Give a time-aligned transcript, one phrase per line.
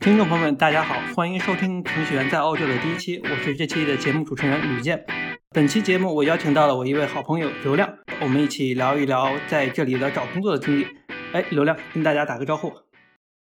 [0.00, 5.04] 听众朋友们，大家好，欢迎收听程序员在澳洲的第一期，我是这期的节目主持人吕健。
[5.50, 10.86] 本期节目我邀请到了我一位好朋友刘亮，我们一起聊一聊在这里的找工作的经历。
[11.34, 12.72] 哎，刘亮跟大家打个招呼。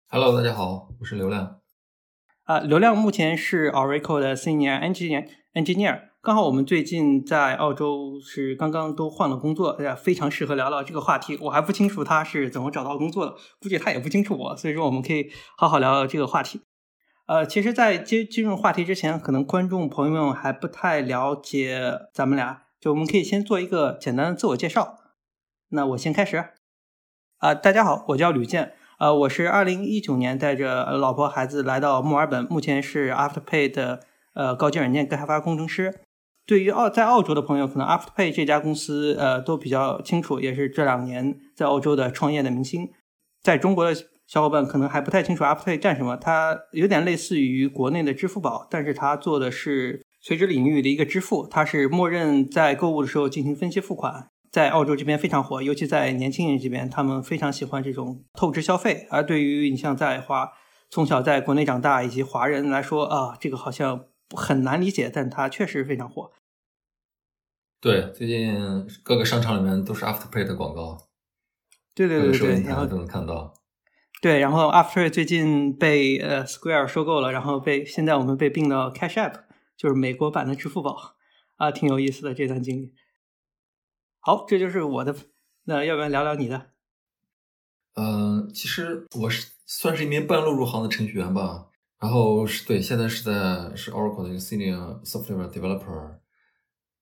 [0.07, 1.59] Hello，大家好，我是刘亮。
[2.45, 11.37] 啊，刘亮目前是 Oracle 的 Senior Engineer Engineer，刚好我们最近在澳洲是刚刚都换了工作，哎呀，非常适合聊聊这个话题。
[11.43, 16.59] 我还不清楚他是怎么找到工作的，估计他也不清楚我，所以说我们可以好好聊聊这个话题。
[17.27, 24.97] 呃，其实，在接进入话题之前，可能观众朋友们还不太了解咱们俩，就我们可以先做一个简单的自我介绍。
[25.69, 26.49] 那我先开始。
[27.37, 28.73] 啊、大家好，我叫吕健。
[28.99, 34.01] 呃，我是二零一九年带着老婆孩子来到墨尔本，目前是 Afterpay 的
[34.35, 36.01] 呃高级软件开发工程师。
[36.45, 42.91] 对于澳在澳洲的朋友，可能 Afterpay 这家公司呃都比较清楚，也是这两年在澳洲的创业的明星。
[43.41, 54.27] 在中国的小伙伴可能还不太清楚 Afterpay 干什么，它有点类似于国内的支付宝，但是它做的是垂直领域的一个支付，它是默认在购物的时候进行分期付款。
[54.51, 59.05] 在澳洲这边非常火，尤其在年轻人这边，他们非常喜欢这种透支消费。
[59.09, 60.49] 而对于你像在华
[60.89, 66.31] 从小在国内长大以及华人来说啊，这个好像很难理解，但它确实非常火。
[67.81, 71.09] 对，最近各个商场里面都是 Afterpay 的广告，
[71.93, 73.53] 对对对对，然后都能看到。
[74.21, 79.43] 对，然后 Afterpay 最近被呃 Square 收购了，然后被现在我们被并到 Cash App，
[79.77, 81.15] 就是美国版的支付宝
[81.57, 82.93] 啊，挺有意思的这段经历。
[84.19, 85.15] 好，这就是我的，
[85.65, 86.71] 那要不然聊聊你的？
[87.97, 91.67] 嗯、其实我是算是一名半路入行的程序员吧，
[92.05, 96.19] 然后是对，现在是在是 Oracle 的一个 Senior Software Developer。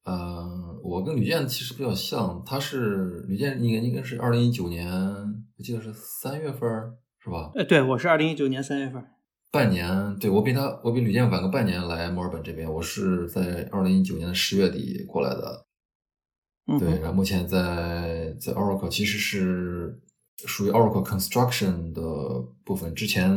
[0.06, 4.90] 嗯、我跟吕健其实比较像，他是吕健应该应该是二零一九年，
[5.58, 6.70] 我记得是三月份
[7.20, 7.52] 是吧？
[7.54, 9.04] 呃，对我是二零一九年三月份。
[9.52, 12.72] 半年，对我比他，我比吕健晚个半年来墨尔本这边。
[12.73, 15.66] 我是在二零一九年的十月底过来的，
[16.80, 20.00] 对，然后目前在在 Oracle 其实是
[20.45, 22.02] 属于 Oracle Construction 的
[22.64, 22.95] 部分。
[22.95, 23.30] 之前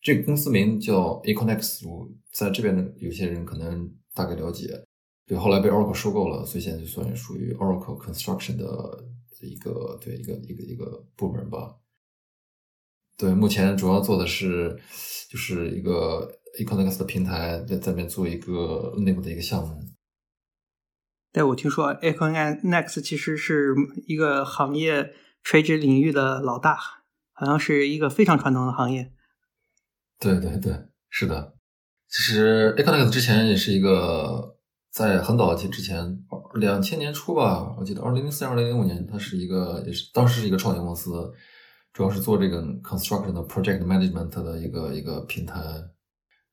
[0.00, 4.84] 这个公司名叫 Aconex，我在这边的有些人可能大概了解。
[5.26, 9.04] 对，后来被 Oracle 收购了，所以现在就算属于 Oracle Construction 的
[9.42, 11.76] 一个对一个一个一个部门吧。
[13.16, 14.80] 对，目前主要做的是
[15.28, 19.78] 就是一个 Econex 的平台，在在那边做一个内部的一个项目。
[21.32, 23.74] 对我听说 Econex 其实是
[24.06, 26.78] 一个行业垂直领域的老大，
[27.32, 29.12] 好像是一个非常传统的行业。
[30.20, 30.72] 对对对，
[31.10, 31.54] 是的。
[32.08, 34.56] 其实 Econex 之前也是一个
[34.90, 36.18] 在很早期之前，
[36.54, 41.30] 两千年初吧，我记得二零零四、二零零五年，它是一个也是当时是一个创业公司，
[41.92, 45.60] 主要是做这个 construction 的 project management 的一个一个平台。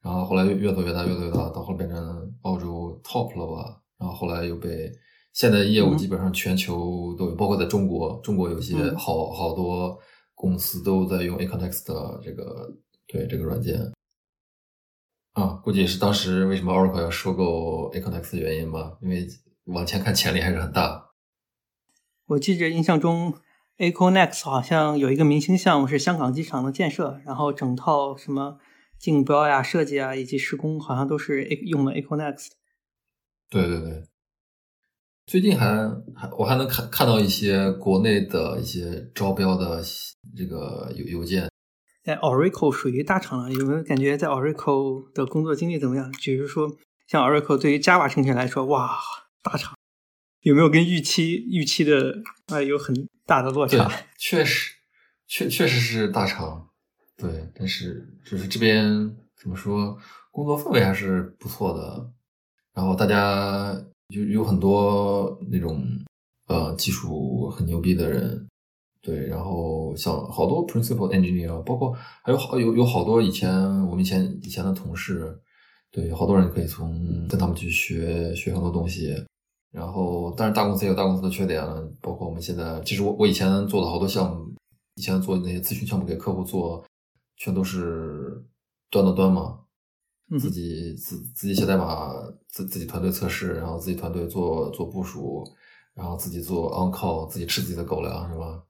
[0.02, 3.82] 然后后来越越做越大，越做越大，到后来变成澳洲 top 了吧。
[3.98, 4.92] 然后后来又被
[5.34, 9.98] 现在业务嗯基本上全球都有，包括在中国，中国有些嗯好好多
[10.36, 12.70] 公司都在用 Aconex 的这个
[13.08, 13.92] 对这个软件。
[15.34, 19.28] 啊，估计是当时为什么 Oracle 要收购 Aconex 的原因吧，因为
[19.66, 21.10] 往前看潜力还是很大。
[22.28, 23.34] 我记着印象中
[23.78, 28.60] ，Aconex 好像有一个明星项目是香港机场的建设，然后整套什么
[28.98, 32.52] 竞标呀、设计啊以及施工，好像都是 A 用了 Aconex。
[33.50, 34.08] 对对对，
[35.26, 35.68] 最近还
[36.16, 39.84] 还我还能看看到一些国内的一些招标的
[40.36, 41.52] 这个邮邮件。
[42.06, 46.12] 在 Oracle 属于大厂了，有没有感觉在 Oracle 的工作经历怎么样？
[46.22, 46.72] 比如说，
[47.08, 48.96] 像 Oracle 对于 Java 程序员来说，哇，
[49.42, 49.76] 大厂，
[50.42, 54.76] 有没有跟预期预期的啊、有很大的落差？，确实，
[55.26, 56.70] 确确实是大厂，
[57.18, 58.86] 对，但是就是这边
[59.36, 59.98] 怎么说，
[60.30, 62.12] 工作氛围还是不错的，
[62.76, 63.74] 然后大家
[64.14, 65.84] 就有很多那种
[66.46, 68.48] 呃技术很牛逼的人，
[69.06, 73.52] 对，然后像好多 principal engineer，包括还有好有有好多以前
[73.86, 75.40] 我们以前以前的同事，
[75.92, 79.16] 对，有好多人可以从跟他们去学学很多东西。
[79.72, 81.62] 然后，但是大公司也有大公司的缺点，
[82.02, 84.50] 包括我们现在，其实我我以前做的好多项目，
[84.96, 86.82] 以前做那些咨询项目给客户做，
[87.36, 88.42] 全都是
[88.90, 89.60] 端到端嘛，
[90.32, 92.10] 嗯自己自自己写代码，
[92.48, 95.44] 自自己团队测试，然后自己团队做做部署，
[95.94, 98.64] 然后自己做 on call，自己吃自己的狗粮是吧？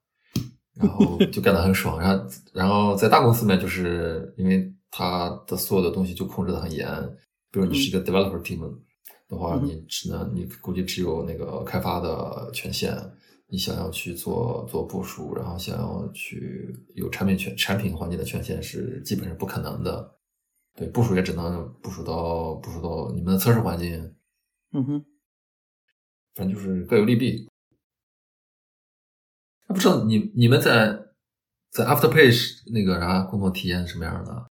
[0.75, 6.87] 然后就干得很爽，然后然后在大公司里面，就是因为它的所有的东西就控制的很严，
[7.51, 8.59] 比如你是一个 developer team
[9.29, 12.93] 的话，嗯你只能你估计只有那个开发的权限，
[13.47, 20.11] 你想要去做做部署，然后想要去有产品权产品环节的权限是基本是不可能的。
[20.75, 24.13] 对，部署也只能部署到部署到你们的测试环境。
[24.73, 25.05] 嗯哼，
[26.35, 27.47] 反正就是各有利弊。
[29.67, 31.07] 不知道你你们在
[31.71, 34.45] 在 Afterpay 那个啥工作体验什么样的？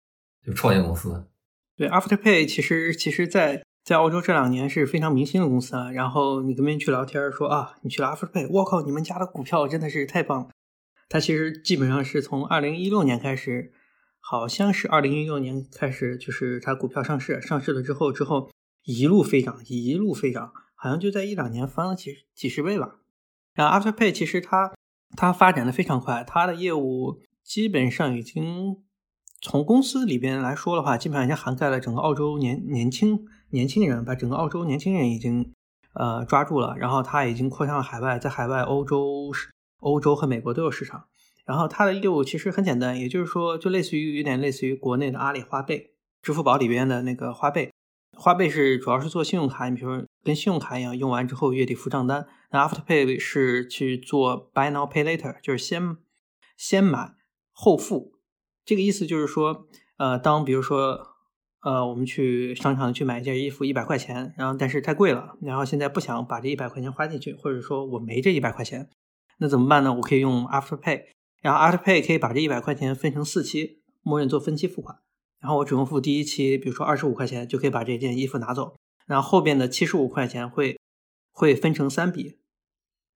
[0.45, 1.27] 就创业公司。
[1.77, 5.91] 对，Afterpay 其实其实，在在澳洲这两年是非常明星的公司啊。
[5.91, 10.51] 然后你跟别人去聊天说啊，你去了 Afterpay，我靠，你们家的股票真的是太棒了。
[11.09, 13.73] 它其实基本上是从二零一六年开始。
[14.27, 18.51] 好像是二零一六年开始，就是它股票上市，上市了之后，之后
[18.85, 23.01] 一路飞涨，一路飞涨，好像就在一两年翻了几几十倍吧。
[23.53, 24.73] 然后 Afterpay 其实它
[25.17, 28.79] 它发展的非常快，它的业务基本上已经
[29.41, 35.53] 从公司里边来说的话，基本上已经涵盖了整个澳洲年年轻年轻人，把整个澳洲年轻人已经
[35.93, 36.75] 呃抓住了。
[36.79, 39.31] 然后它已经扩向了海外，在海外欧洲、
[39.81, 41.05] 欧洲和美国都有市场。
[41.45, 45.91] 然后它的业务其实很简单，也就是说，就类似于有点类似于国内的阿里花呗、
[46.23, 47.71] 支付宝里边的那个花呗。
[48.17, 52.27] 花呗是主要是做信用卡，你比如说跟信用卡一样，用完之后月底付账单。
[52.51, 55.97] 那 Afterpay 是去做 Buy Now Pay Later，就是先
[56.57, 57.15] 先买
[57.53, 58.13] 后付。
[58.65, 59.67] 这个意思就是说，
[59.99, 61.09] 呃，当比如说，
[61.63, 68.89] 呃，我们去商场去买一件衣服，一百块钱，然后但是太贵了，然后现在不想把这一百块钱花进去，或者说我没这一百块钱，
[69.39, 69.93] 那怎么办呢？
[69.95, 71.03] 我可以用 Afterpay。
[71.43, 74.99] 然后 Afterpay 可以把这一百块钱分成四期，默认做分期付款。
[75.45, 78.75] 然后我只用付第一期，比如说二十五块钱，就可以把这件衣服拿走。
[79.07, 80.81] 然后后边的七十五块钱会
[81.33, 82.39] 会分成三笔，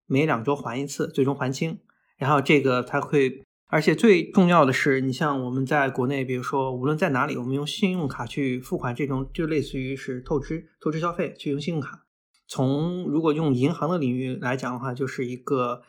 [0.06, 1.80] 每两周还一次，最终还清。
[2.18, 12.04] 然后这个它会，而且最重要的是，你像我们在国内，比如说无论在哪里，我们用信用卡去付款，这种就类似于是透支透支消费，去用信用卡。
[12.46, 15.82] 从如果用银行的领域来讲的话，就是一个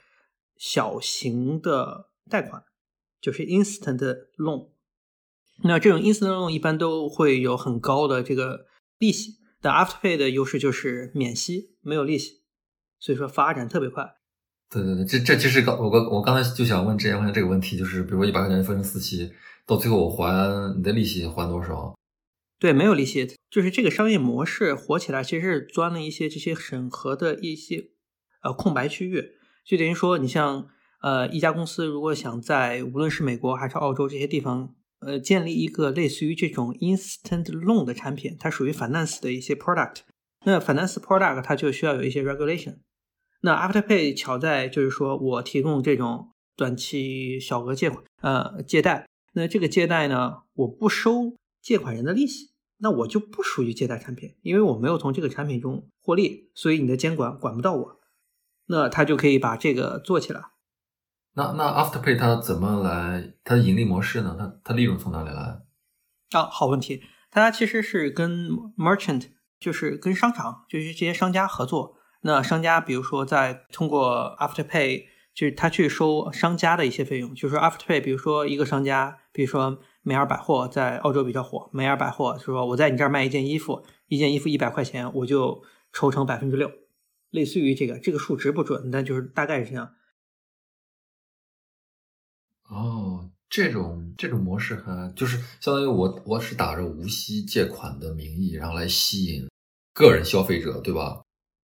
[0.58, 2.08] 小型的。
[2.30, 2.64] 贷款
[3.20, 3.98] 就是 instant
[4.38, 4.70] loan，
[5.64, 8.66] 那这种 instant loan 一般都会有很高的这个
[8.98, 12.42] 利息，但 Afterpay 的优势就是免息，没有利息，
[13.00, 14.16] 所以说发展特别快。
[14.70, 19.32] 对对对，这这其实刚我刚我刚才就想问之前问这个问题，就是比如说一百块钱分成四期，
[19.66, 21.96] 到最后我还你的利息还多少？
[22.60, 27.90] 对，没有利息，就是这个商业模式火起来，其实是钻了一些这些审核的一些
[28.44, 29.32] 呃空白区域，
[29.66, 30.70] 就等于说你像。
[31.02, 40.02] 呃，一家公司如果想在无论是美国还是澳洲这些地方，呃，建立一个类似于这种 instant loan 的产品，它属于 finance 的一些 product。
[40.46, 42.78] 那 finance product 它就需要有一些 regulation。
[43.42, 49.08] 那 Afterpay 巧在就是说我提供这种短期小额借款，呃，借贷。
[49.34, 58.00] 那这个借贷呢，我不收借款人的利息，那我就不属于借贷产品，因为我没有从这个产品中获利，所以你的监管管不到我。
[58.68, 60.42] 那他就可以把这个做起来。
[61.40, 63.32] 那那 Afterpay 它怎么来？
[63.46, 64.36] 它的盈利模式呢？
[64.38, 65.62] 它它利润从哪里来？
[66.32, 67.02] 啊，好问题。
[67.32, 69.28] 它其实是跟 merchant，
[69.58, 71.96] 就是跟商场，就是这些商家合作。
[72.24, 77.34] 那商家比如说在通过 Afterpay，就是他去收商家的一些费用。
[77.34, 85.64] 就是 Afterpay，比如说一个商家，比如说美尔百货在澳洲比较火，美尔百货是说我在你这儿卖一件衣服，一件衣服一百块钱，我就
[85.94, 86.70] 抽成百分之六，
[87.30, 89.94] 类似于这个，这个数值不准，但就是大概是这样。
[92.70, 99.50] 哦，这种这种模式还就是相当于我我是打着无息借款的名义，然后来吸引
[99.92, 101.20] 个人消费者，对吧？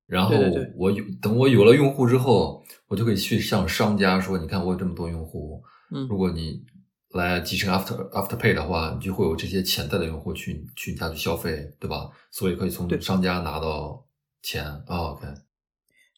[0.07, 0.35] 然后
[0.75, 6.63] 我有等我有了用户之后，我就可以去向商家说，你看我有这么多用户，嗯，如果你
[7.11, 12.09] 来集成 After After Pay 的话，你就会有这些潜在的用户去去你家去消费，对吧？
[12.31, 14.03] 所以可以从商家拿到
[14.41, 14.65] 钱。
[14.87, 15.27] OK，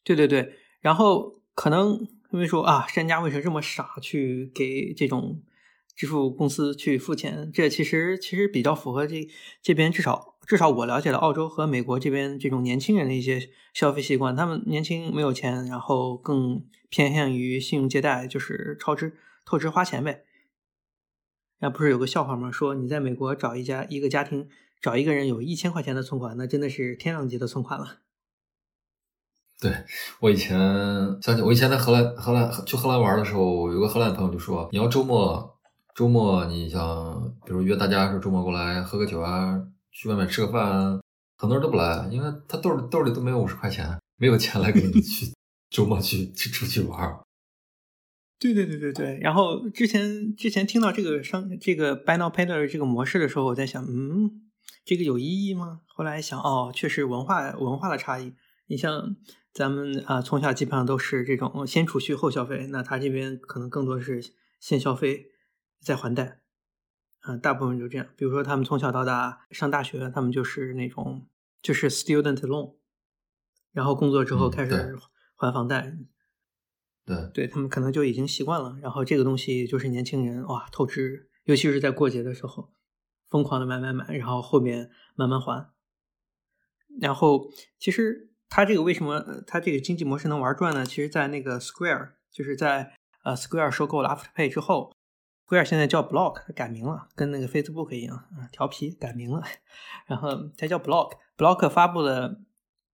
[0.02, 2.08] 对对对，然后可能。
[2.30, 5.42] 因为说啊，商家为什么这么傻去给这种
[5.96, 7.50] 支付公司去付钱？
[7.52, 9.26] 这其实其实比较符合这
[9.62, 14.36] 这边至少至少我了解了澳洲和美国这边这种年轻人的一些消费习惯。
[14.36, 20.24] 他们年轻没有钱，然后更偏向于信用借贷，就是超支透支花钱呗。
[21.60, 22.52] 那不是有个笑话吗？
[22.52, 24.48] 说你在美国找一家一个家庭
[24.80, 28.00] 找一个人有一千块钱的存款，那真的是天量级的存款了。
[29.60, 29.74] 对
[30.20, 30.56] 我以前
[31.20, 35.58] 想起我以前在荷兰荷兰去荷兰玩的时候，有个荷兰朋友就说：“你要周末
[35.96, 39.60] 周末你想，比如约大家说周末过来喝个酒啊，
[39.90, 41.00] 去外面吃个饭，啊
[41.36, 45.32] 很多人都不来，因为他兜里兜里都没有五十块钱，没有钱来跟你去
[45.70, 47.18] 周末去去出去玩。
[48.38, 49.18] ”对对对对对。
[49.20, 54.42] 然后之前之前听到这个商这个 Buy Now Pay Later 这个模式的时候，我在想，嗯，
[54.84, 55.80] 这个有意义吗？
[55.86, 58.34] 后来想，哦，确实文化文化的差异。
[58.68, 59.16] 你像。
[59.58, 64.22] 咱们啊从小基本上都是这种先储蓄后消费，那他这边可能更多是
[64.60, 65.32] 先消费
[65.80, 66.42] 再还贷，
[67.26, 68.06] 嗯，大部分就这样。
[68.16, 71.26] 比如说他们从小到大上大学，他们就是那种
[71.60, 72.76] 就是 student loan，
[73.72, 74.96] 然后工作之后开始
[75.34, 75.92] 还房贷。
[77.04, 78.78] 对，对他们可能就已经习惯了。
[78.80, 82.70] 然后这个东西就是年轻人哇透支，尤其是在过节的时候，
[83.28, 85.72] 疯狂的买买买，然后后面慢慢还。
[87.00, 87.50] 然后
[87.80, 90.84] 其实他这个为什么他这个经济模式能玩转呢？
[90.84, 94.92] 其实，在那个 Square，就是在呃 Square 收购了 Afterpay 之后
[95.46, 99.42] ，Square 现在叫 Block，改名了，跟那个 Facebook 一样，调皮改名了。
[100.06, 102.40] 然后它叫 Block，Block 发布了。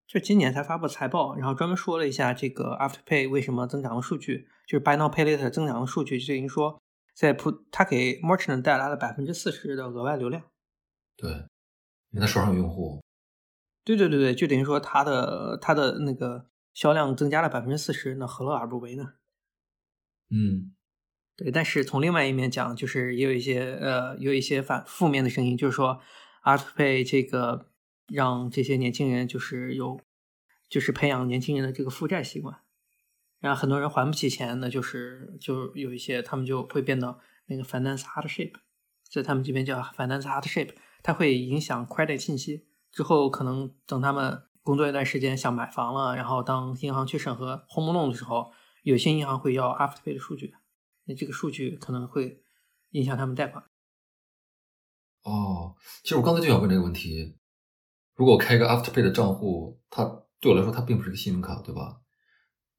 [0.06, 6.80] 就今年才发布财报，然后专门说了一下这个 Afterpay 为什么增长的数据，就是 Buy Now Pay Later 增长的数据，就等于说
[7.16, 10.44] 在普它给 Merchant 带来了百分之四十的额外流量。
[11.18, 11.32] 对，
[12.12, 13.02] 因为它手上有用户。
[13.84, 19.13] 对对对对，就等于说它的它的那个销量增加了百分之四十，那何乐而不为呢？
[20.30, 20.74] 嗯，
[21.36, 21.52] 对。
[21.52, 26.02] 但是从另外一面讲，就是也有一些呃有一些反负面的声音，就是说
[26.44, 27.70] Afterpay 这个。
[28.12, 29.98] 让这些年轻人就是有，
[30.70, 32.60] 就是培养年轻人的这个负债习惯，
[33.40, 38.52] 然后很多人还不起钱，那就是就有一些他们就会变到那个 finance hardship，
[39.10, 40.72] 在他们这边叫 finance hardship，
[41.02, 42.68] 它会影响 credit 信息。
[42.94, 50.54] 之后可能等他们工作一段时间想买房了，然后当银行去审核 home loan 的时候，有些银行会要 afterpay 的数据，
[51.06, 52.42] 那这个数据可能会
[52.92, 53.66] 影响他们贷款。
[55.24, 57.38] 哦，其实我刚才就想问这个问题。
[58.16, 60.04] 如果我开一个 Afterpay 的账户，它
[60.40, 62.02] 对我来说它并不是个信用卡，对吧？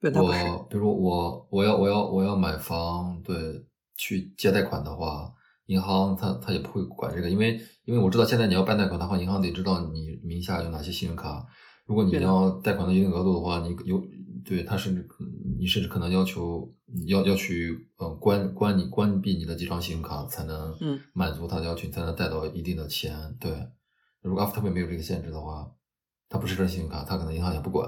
[0.00, 0.38] 对，它不是。
[0.71, 3.66] 比如说我我要我要我要买房，对，
[3.97, 5.35] 去借贷款的话，
[5.66, 11.47] 银行他他也不会管这个，因为因为我知道现在你要办贷款的话，银行得知道你名下有哪些信用卡。
[11.87, 14.02] 如果你要贷款的一定额度的话，你有
[14.44, 15.06] 对他甚至
[15.59, 16.71] 你甚至可能要求
[17.06, 20.75] 要要去嗯关关你关闭你的几张信用卡才能
[21.12, 23.52] 满足他的要求，才能贷到一定的钱，对。
[24.23, 25.71] 如果 Afterpay 没有这个限制的话，
[26.30, 27.87] 它不是张信用卡，它可能银行也不管。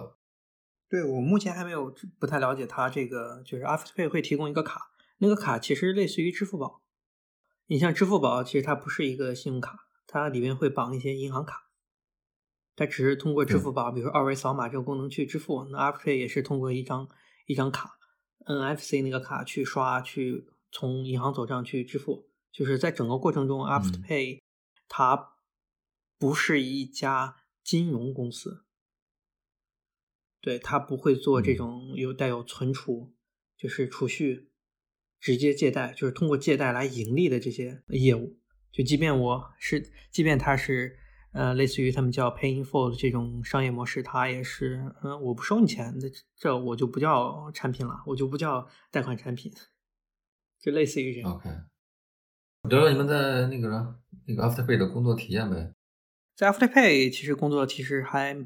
[0.90, 4.80] 对我目前还没有不太了解它这个，就是 Afterpay 会提供一个卡，
[5.18, 6.83] 那个卡其实类似于支付宝。
[7.66, 11.70] 你像支付宝，其实它不是一个信用卡，它里面会绑一些银行卡，
[12.75, 15.64] 它只是通过支付宝，比如说二维扫码这个功能去支付。
[15.70, 17.08] 那 Afterpay 也是通过一张
[17.46, 17.99] 一张卡
[18.46, 22.28] ，NFC 那个卡去刷，去从银行走账去支付。
[22.52, 24.40] 就是在整个过程中，Afterpay
[24.88, 25.32] 它。
[26.18, 28.64] 不是一家金融公司，
[30.40, 33.12] 对它不会做这种有带有存储，
[33.54, 34.50] 就是储蓄、
[35.20, 38.38] 直接借贷，就是通过借贷来盈利的这些业务。
[38.73, 40.99] 就即便我是，即便它是
[41.32, 49.50] 呃类似于他们叫 paying for 的这种商业模式，它也是嗯我不收你钱，这这我就不叫产品了，我就不叫贷款产品，
[50.61, 51.32] 就类似于这样。
[51.32, 51.49] OK，
[52.68, 55.73] 聊聊你们在那个那个 Afterpay 的工作体验呗。
[56.35, 58.37] 在 Afterpay 其实工作其实还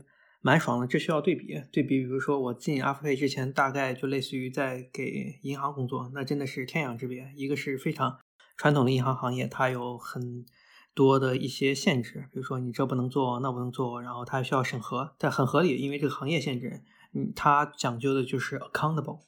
[0.40, 2.00] 蛮爽的，这需要对比对比。
[2.00, 7.32] 比如说我进 Afterpay 之前，大概就类似于在给银行工作，那真的是天壤之别。
[7.36, 8.18] 一个是非常
[8.56, 10.46] 传统的银行行业，它有很
[10.94, 16.82] 多的一些限制，比如说你这不能做，那不能做，然后它还需要审核，但很合理，因为这个行业限制，
[17.12, 19.20] 嗯，它讲究的就是 accountable。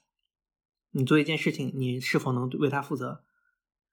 [0.92, 3.22] 你做一件事情，你是否能为它负责？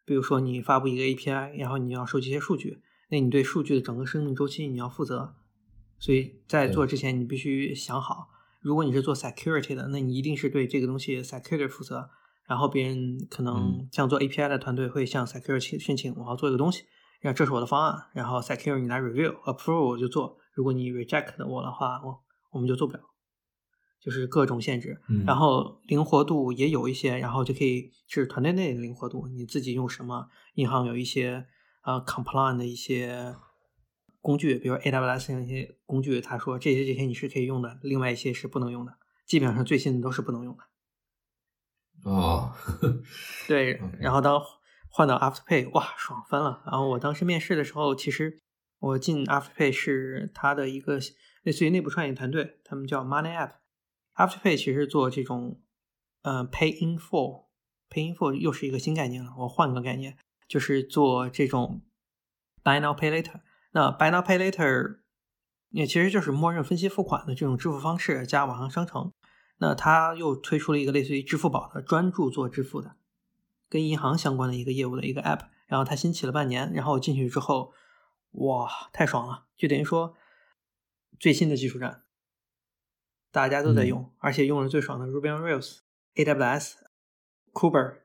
[0.06, 2.82] 比如说你发布一个 API，然后你要收集一些数据。
[3.10, 5.36] 那你对数据的整个生命周期你要负责，
[6.00, 8.30] 所以在做之前你必须想好，
[8.62, 12.10] 如果你是做 security 的，那你一定是对这个东西 security 负责。
[12.48, 16.86] 然后别人可能像做 API 的团队会向 security 申请，我要做一个东西，
[17.22, 20.38] 然后这是我的方案，然后 security 你来 review，approve 我就做。
[20.54, 22.20] 如果你 reject 我的话，我
[22.52, 23.02] 我们就做不了，
[24.02, 25.00] 就是各种限制。
[25.28, 30.30] 然后灵活度也有一些，然后就可以是团队内的灵活度，你自己用什么？
[30.56, 31.46] 银行有一些。
[31.82, 33.34] 呃，compliant 的一些
[34.22, 40.64] 工具，比如 AWS 那些工具，他说这些这些你是可以用的，另外一些是不能用的，基本上最新的都是不能用的。
[42.10, 42.54] 哦，
[43.48, 44.42] 对，然后当
[44.90, 46.62] 换到 Afterpay，哇，爽翻了。
[46.66, 48.42] 然后我当时面试的时候，其实
[48.80, 51.00] 我进 Afterpay 是他的一个
[51.44, 53.54] 类似于内部创业团队，他们叫 Money App。
[54.16, 55.62] Afterpay 其实做这种，
[56.24, 60.18] 呃，Pay in full，Pay in full 又是一个新概念了，我换个概念。
[60.48, 61.84] 就是做这种
[62.64, 63.40] buy now pay later，
[63.72, 65.00] 那 buy now pay later
[65.70, 69.14] 也其实就是默认分期付款的这种支付方式加网上商城。
[69.58, 72.96] 那他又推出了一个类似于支付宝的专注做支付的，
[73.68, 75.48] 跟银行相关的一个业务的一个 app。
[75.68, 77.74] 然后它新起了半年，然后进去之后，
[78.32, 79.46] 哇，太爽了！
[79.56, 80.16] 就等于说
[81.20, 82.02] 最新的技术栈，
[83.32, 85.82] 大家都在嗯用，而且用的最爽的 Ruby on Rails、
[86.16, 86.74] AWS、
[87.54, 87.98] Kuber，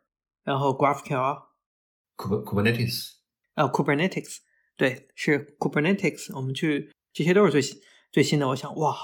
[0.43, 3.13] 然后 GraphQL，Kub- Kubernetes，
[3.55, 4.41] 呃 Kubernetes，
[4.77, 8.97] 对，是 Kubernetes，我们去这些都是最新最新的，我想哇，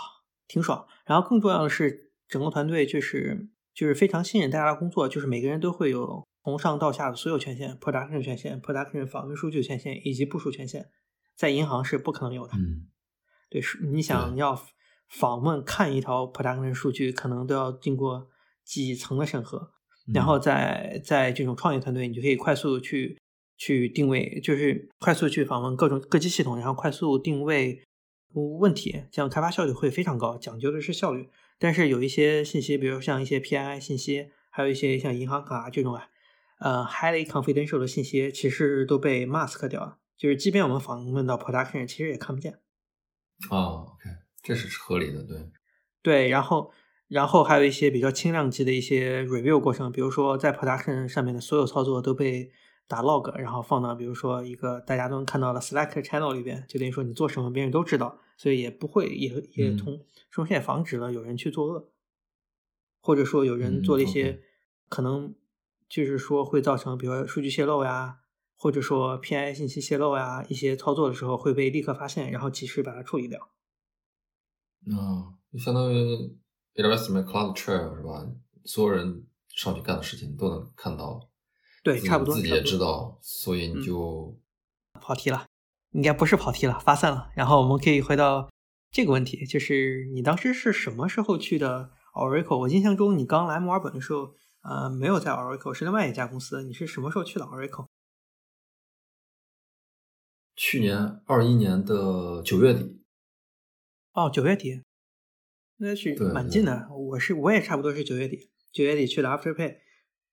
[0.49, 0.87] 挺爽。
[1.07, 10.89] 然后更重要的是，整个团队就是就是非常信任大家的工作，就是每个人都会有从上到下的所有权限，production 权限、production 访问数据权限以及部署权限，
[11.37, 12.55] 在银行是不可能有的。
[12.57, 12.89] 嗯
[13.49, 14.61] 对，是你想要
[15.09, 18.29] 访问看一条 production 数据，可能都要经过
[18.65, 19.73] 几层的审核。
[20.15, 23.20] 然后嗯在在这种创业团队，你就可以快速地去
[23.61, 27.83] 去定位，就是快速去访问各种各机系统，然后快速定位
[28.33, 31.29] 问题，这样开发效率会非常高，讲究的是效率。
[31.59, 36.09] 但是有一些信息，比如像一些 PII 信息，还有一些像银行卡这种啊，
[36.59, 39.99] 呃 highly confidential 的信息，其实都被 mask 掉了。
[40.17, 42.55] 就是即便我们访问到 production，其实也看不见。
[43.51, 44.09] 啊，OK，
[44.43, 45.51] 这是合理的，对，
[46.03, 46.73] 对，然后
[47.09, 52.51] 然后还有一些比较轻量级的一些 review 过程，比如说在 production 上面的所有操作都被
[52.91, 61.93] 打 log，然后放到比如说一个大家都能看到的 Slack channel 里边，就等于说你做什么别人都知道，所以也不会也也嗯同顺便也防止了有人去作恶，
[63.01, 64.43] 或者说有人嗯做了一些
[64.89, 65.37] 可能
[65.89, 68.17] 就是说会造成比如说数据泄露呀。
[68.63, 73.41] 或者说 PI 信息泄露呀，一些操作的时候会被立刻发现，然后及时把它处理掉。
[74.93, 76.37] 啊，就相当于
[76.75, 78.29] AWS 里面 Cloud Trail 是吧？
[78.67, 81.30] 所有人上去干的事情都能看到，
[81.83, 82.35] 对，自差不多。
[82.35, 84.39] 自己也知道，所以嗯你就
[85.01, 85.47] 跑题了，
[85.93, 87.31] 应该不是跑题了，发散了。
[87.35, 88.51] 然后我们可以回到
[88.91, 92.59] 这个问题，就是你当时是什么时候去的 Oracle？
[92.59, 96.63] 我印象中你刚来墨尔本的时候，呃，没有在 Oracle，是另外一家公司。
[96.63, 97.87] 你是什么时候去的 Oracle？
[100.55, 103.03] 去年二一年的九月底，
[104.13, 104.83] 哦，九月底，
[105.79, 106.89] 那是蛮近的。
[106.91, 109.79] 我是我也差不多是九月底，九月底去的 Afterpay。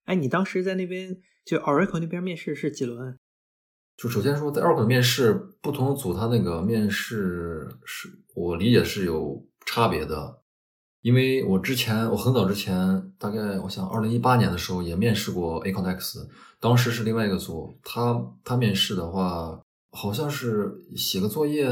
[0.04, 3.18] 哎，你当时在那边就 Oracle 那边面试是几轮？
[3.96, 10.42] 就首先说在 Oracle 面试，不同的组它那个面试是我理解是有差别的，
[11.02, 16.28] 因为我之前我很早之前，大概我想二零一八年的时候也面试过 Aconex，
[16.60, 19.58] 当时是另外一个组，他他面试的话
[19.92, 21.66] 好像是写个作业，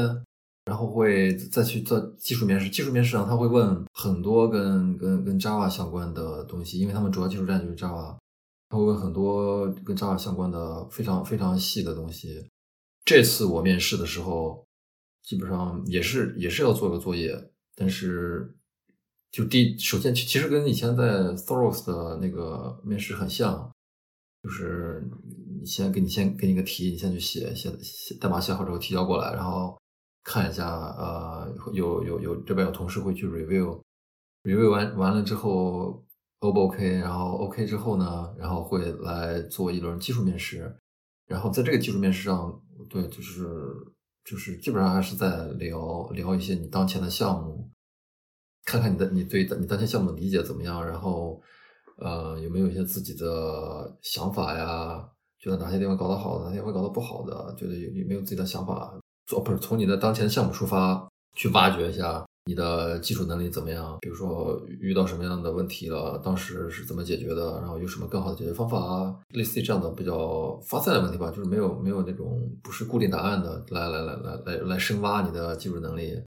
[0.64, 8.16] 然后会再去做技术面试，技术面试上他会问很多跟跟跟 Java 相关的东西，因为他们主要技术站就是 Java。
[8.68, 12.44] 他会问很多跟 Java 相关的非常非常细的东西。
[13.04, 14.66] 这次我面试的时候，
[15.22, 18.56] 基本上也是也是要做个作业，但是
[19.30, 23.70] 就第首先其实跟以前在 Thoros 的那个面试很像，
[24.42, 25.08] 就是
[25.60, 29.78] 你先给你先给你个题，你先去写写写代码写好之后提交过来，然后
[30.24, 36.02] 看一下，呃，有有有这边有同事会去 review，review 完完了之后。
[36.40, 36.98] O 不 OK？
[36.98, 40.76] 然后 OK 之后呢，然后会来做一轮技术面试，
[41.26, 43.46] 然后在这个技术面试上，对，就是
[44.24, 47.70] 就是基本上还是在聊聊一些你当前的项目，
[48.64, 51.40] 看看你的你对你当前项目的理解怎么样，然后
[51.98, 55.08] 呃有没有一些自己的想法呀？
[55.38, 58.98] 觉得哪些地方搞得好的，哪些地方搞得不好的，觉得有有没有自己的想法？
[59.26, 62.26] 做不是从你的当前项目出发去挖掘一下。
[62.48, 63.98] 你的技术能力怎么样？
[64.00, 67.58] 比如说遇到什么样的问题了，当时是怎么解决的？
[67.58, 69.18] 然后有什么更好的解决方法啊？
[69.30, 76.22] 类似于这样的比较发散的问题吧，就是没有没有那种不是固定答案的，来来来来来来深挖你的技术能力。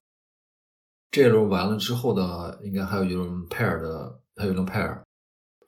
[1.09, 5.01] 这一轮完了之后呢，应该还有一轮 pair 的，还有一轮 pair，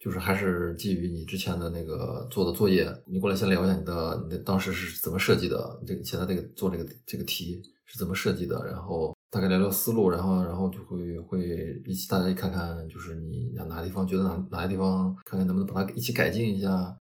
[0.02, 9.16] 就是还是基于你之前的那个做的作业，你过来先聊一下你的你的当时是怎么设计的，你这个现在这个做这个这个题是怎么设计的，然后。
[9.32, 16.98] 大概聊聊思路，然后然后就会会一起大家一看看，就是你哪个地方觉得哪哪个地方看看能不能把它一起改进一下，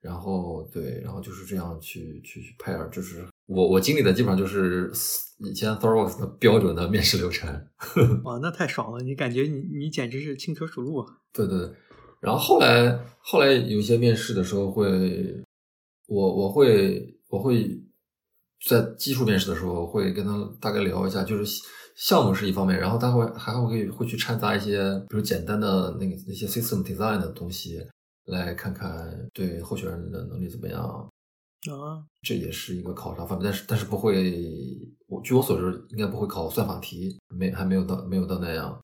[0.00, 4.90] 然后对，然后就是这样去去去 pair，就是我我经历的基本上就是
[5.38, 7.48] 以前 Thoros 的标准的面试流程。
[8.24, 9.00] 哇，那太爽了！
[9.04, 11.06] 你感觉你你简直是轻车熟路啊！
[11.32, 11.70] 对对对，
[12.18, 15.40] 然后后来后来有一些面试的时候会，
[16.08, 17.80] 我我会我会。
[18.68, 21.62] 在技术面试的时候，会跟他大概聊一下，就是
[21.96, 27.84] 项目是一方面，然后他会还会会去掺杂一些，比如简单的那个那些 system design 的东西，
[28.26, 30.80] 来看看对候选人的能力怎么样。
[31.70, 34.32] 啊，这也是一个考察方面，但是但是不会，
[35.06, 38.80] 我据我所知，应该不会考算法题，没还没有到没有到那样。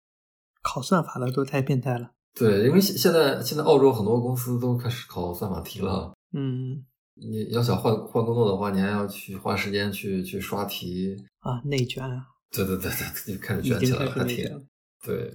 [0.63, 2.11] 考算法的都太变态了。
[2.35, 6.13] 对，因为现现在现在澳洲很多公司都开始考算法题了。
[6.33, 6.85] 嗯。
[7.21, 12.27] 你要想换换工作的话，你还要去花时间去去刷题啊，内卷啊！
[12.51, 12.91] 对对对
[13.27, 14.67] 对，就开始卷起来了，还挺
[15.05, 15.35] 对。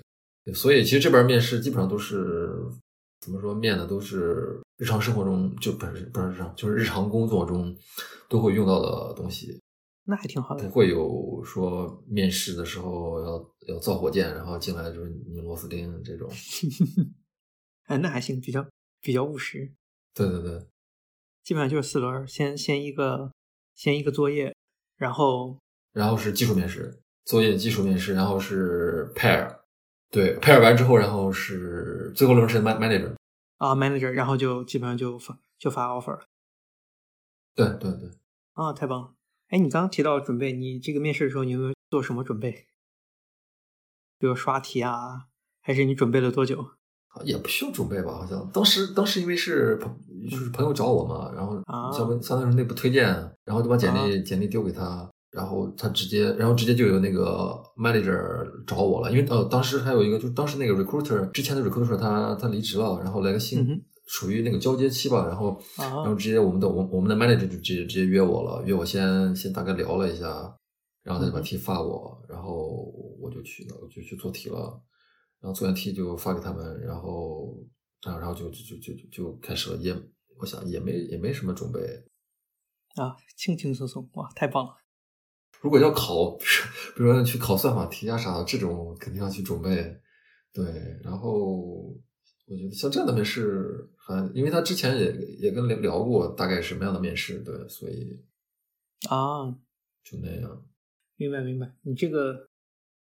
[0.54, 2.52] 所以其实这边面试基本上都是
[3.22, 7.74] 怎么说面的都是日常生活中就不是不是日常就是日常工作中
[8.28, 9.62] 都会用到的东西，
[10.04, 10.68] 那还挺好的。
[10.68, 16.30] 不会有说面试的时候要要造火箭，然后进来就是拧螺丝钉这种。
[17.88, 18.66] 哎，那还行，比较
[19.02, 19.72] 比较务实。
[20.14, 20.66] 对对对，
[21.44, 23.32] 基本上就是四轮，先先一个
[23.76, 24.56] 先一个作业，
[24.98, 25.58] 然后
[25.92, 29.60] 然后是基础面试，作业基础面试，然后是 pair。
[30.10, 33.16] 对，pair 完之后，然后是最后轮是 man manager
[33.58, 36.26] 啊，manager，然后就基本上就发就发 offer 了。
[37.56, 38.10] 对对对，
[38.54, 39.14] 啊，太棒了！
[39.48, 42.68] 哎，你刚刚提到准备，你这个面试的时候，你有没有做什么准备？
[44.20, 45.28] 比如刷题啊，
[45.62, 46.72] 还是你准备了多久？
[47.24, 49.96] 也不需要准备吧，好像当时当时因为是朋
[50.30, 53.06] 就是朋友找我嘛，然后相当相当于是内部推荐，
[53.46, 55.10] 然后就把简历简历丢给他。
[55.32, 70.28] 然后他直接，然后直接就有那个 manager 找我了，因为呃，当时还有一个，就是当时那个 recruiter 之前的 recruiter 他他离职了，然后来个新，属于那个交接期吧，然后然后直接我们的我我们的 manager 就直接直接约我了，约我先先大概聊了一下，
[71.04, 74.80] 然后他就把题发我，然后我就去了，我就去做题了，
[75.44, 77.54] 然后做完题就发给他们，然后
[78.02, 79.94] 然后然后就就就就就开始了，也
[80.38, 81.82] 我想也没也没什么准备
[82.96, 84.78] 啊，轻轻松松哇，太棒了。
[85.60, 90.00] 如果要考，比如说去考算法题啊啥的，这种肯定要去准备。
[90.54, 90.64] 对，
[91.04, 91.94] 然后
[92.46, 98.18] 我觉得像这样的面试，还因为他之前也也跟聊聊过大概什么样的面试，对，所以
[99.10, 99.52] 啊，
[100.06, 100.66] 就那样。
[101.18, 102.48] 明白明白，你这个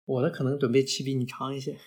[0.05, 1.77] 我的可能准备期比你长一些。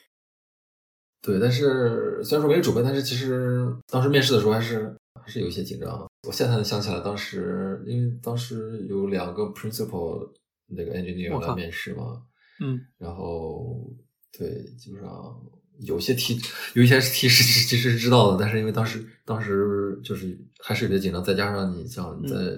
[1.22, 6.06] 对，但是虽然说没有准备，但是其实当时面试的时候还是还是有一些紧张。
[6.26, 10.28] 我现在能想起来，当时因为当时有两个 principal。
[10.74, 12.22] 那个 engineer 来面试嘛，
[12.58, 13.92] 嗯，然后
[14.32, 15.38] 对，基本上
[15.80, 16.40] 有些题，
[16.72, 22.56] 有一些题是其实是知道的，但是因为当时当时就是还是有些紧张，再加上你像在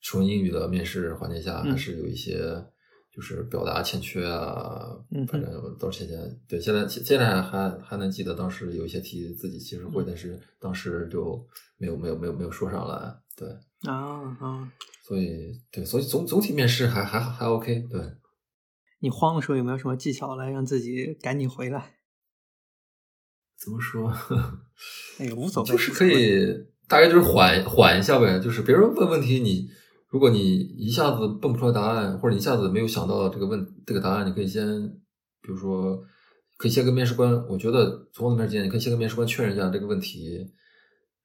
[0.00, 2.64] 纯英语的面试环境下，还是有一些
[3.16, 6.14] 就是表达欠缺啊，嗯，反正到现在，
[6.46, 11.42] 对，现在现在还还能记得当时有一些题自己其实会，但是当时就
[11.78, 13.48] 没有没有没有没有说上来，对，
[13.90, 14.70] 啊啊。
[15.08, 17.86] 所以，对，所以总总体面试还还还 OK。
[17.88, 18.02] 对，
[19.00, 21.94] 你慌的时候有没有什么技巧来让自己赶紧回来？
[23.58, 24.12] 怎么说？
[25.18, 26.44] 哎，无所谓，就是可以，
[26.86, 28.38] 大概就是缓缓一下呗。
[28.38, 29.70] 就是别人问问题，你
[30.16, 34.66] 如果你一下子蹦不出来答案，或者你一下子没有想到这个问这个答案，你可以先，
[35.42, 36.02] 比如说，
[36.56, 40.48] 可以先跟面试官，我觉得从我的面试经验，你可以先跟面试官确认一下这个问题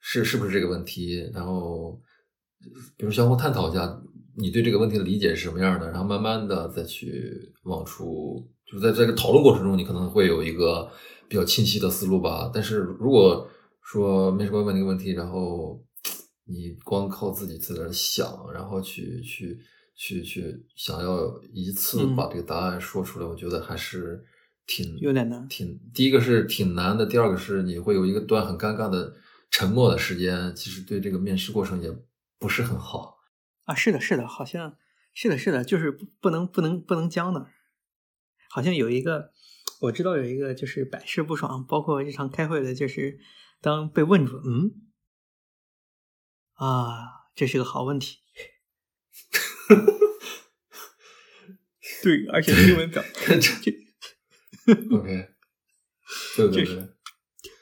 [0.01, 2.01] 是是不是这个问题，然后。
[2.95, 3.99] 比如相互探讨一下，
[4.38, 10.88] 你对这个问题的理解是什么样的，然后慢慢的再去往出，就在这个讨论过程中，你可能会有一个
[11.27, 12.51] 比较清晰的思路吧。
[12.54, 13.49] 但是如果
[13.82, 15.84] 说面试官问一个问题，然后
[16.45, 19.60] 你光靠自己在那想，然后去去
[19.95, 24.23] 去去想要一次把这个答案说出来，我觉得还是
[24.65, 25.47] 挺有点难。
[25.47, 29.15] 挺第一个是挺难的，第二个是你会有一个段很尴尬的
[29.49, 31.91] 沉默的时间，其实对这个面试过程也。
[32.41, 33.19] 不是很好
[33.65, 34.75] 啊，是的，是的，好像
[35.13, 37.45] 是的，是的，就是不能不能不能僵的。
[38.49, 39.30] 好像有一个
[39.82, 43.19] 我知道有一个就是百试不爽，包括日常开会的，就是
[43.62, 44.71] 当被问住，嗯，
[46.56, 48.18] 啊，这是个好问题。
[52.04, 53.04] 对，而且英文表
[54.92, 55.28] ，OK，
[56.36, 56.90] 对 对对。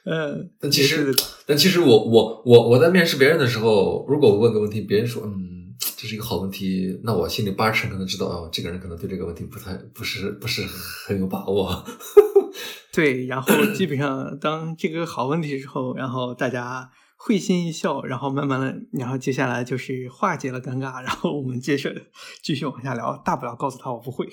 [0.04, 11.84] 嗯，但其实，但其实我我我我在面试别人的时候，如果我问个问题，别人说嗯，这是一个好问题，那我心里八成可能知道啊，这个人可能对这个问题不太不是不是很有把握。
[12.92, 16.90] 对，然后基本上当这个好问题之后，然后大家
[17.22, 21.94] 会心一笑，然后慢慢的，然后接下来就是化解了尴尬，然后我们接着
[22.42, 24.26] 继续往下聊，大不了告诉他我不会。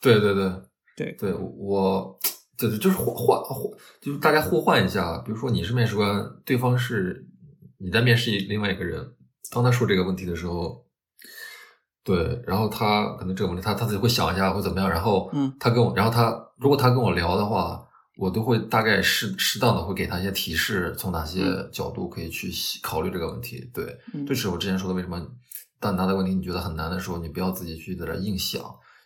[0.00, 0.52] 对对对
[0.96, 2.18] 对对，我。
[2.58, 5.18] 对对就是换换换，就是大家互换一下。
[5.18, 7.28] 比如说你是面试官，对方是
[7.76, 9.14] 你在面试另外一个人。
[9.50, 10.86] 当他说这个问题的时候，
[12.02, 14.88] 对，然后他可能这个问题他他自己会想一下会怎么样。
[14.88, 17.85] 然后，嗯，他跟我，然后他如果他跟我聊的话，
[18.16, 22.50] 我都会大概适适当的会给他一些提示，从哪些角度可以去
[22.82, 23.70] 考虑这个问题。
[23.72, 25.20] 对，这是我之前说的，为什么
[25.78, 28.62] 当他的问题你觉得很难的时候，你不要自己去在这硬想，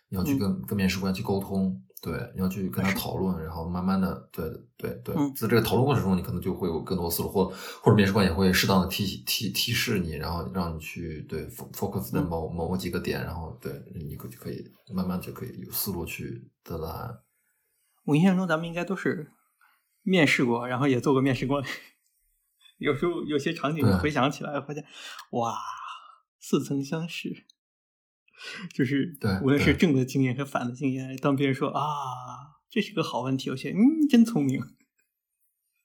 [0.09, 1.81] 你要去跟跟面试官去沟通。
[2.03, 7.45] 对，你要去跟他讨论，然后慢慢的，对对对，在这个讨论过程中，你可能就会有更多思路，或
[7.79, 17.15] 或者面试官也会适当的提提提示你，然后让你去对 focus 在某某几个点，然后对你可就可以慢慢就可以有思路去得答案。
[18.05, 19.31] 我印象中咱们应该都是
[20.01, 21.63] 面试过，然后也做过面试官。
[22.77, 24.83] 有时候有些场景回想起来，发现
[25.31, 25.55] 哇，
[26.39, 27.45] 似曾相识。
[28.73, 31.83] 就是无论是正的经验和反的经验，当别人说啊，
[32.71, 34.59] 这是个好问题，我觉得嗯，真聪明。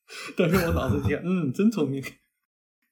[0.39, 2.03] 当时我脑子里想，嗯，真聪明。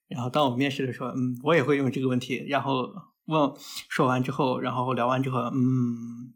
[0.07, 2.93] 然后当我面试的时候，嗯，我也会用这个问题，然后
[3.25, 3.55] 问
[3.89, 6.35] 说完之后，然后聊完之后，嗯，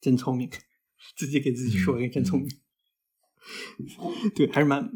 [0.00, 0.50] 真聪明，
[1.16, 2.48] 自己给自己说一个真聪明。
[4.34, 4.90] 对，还是蛮。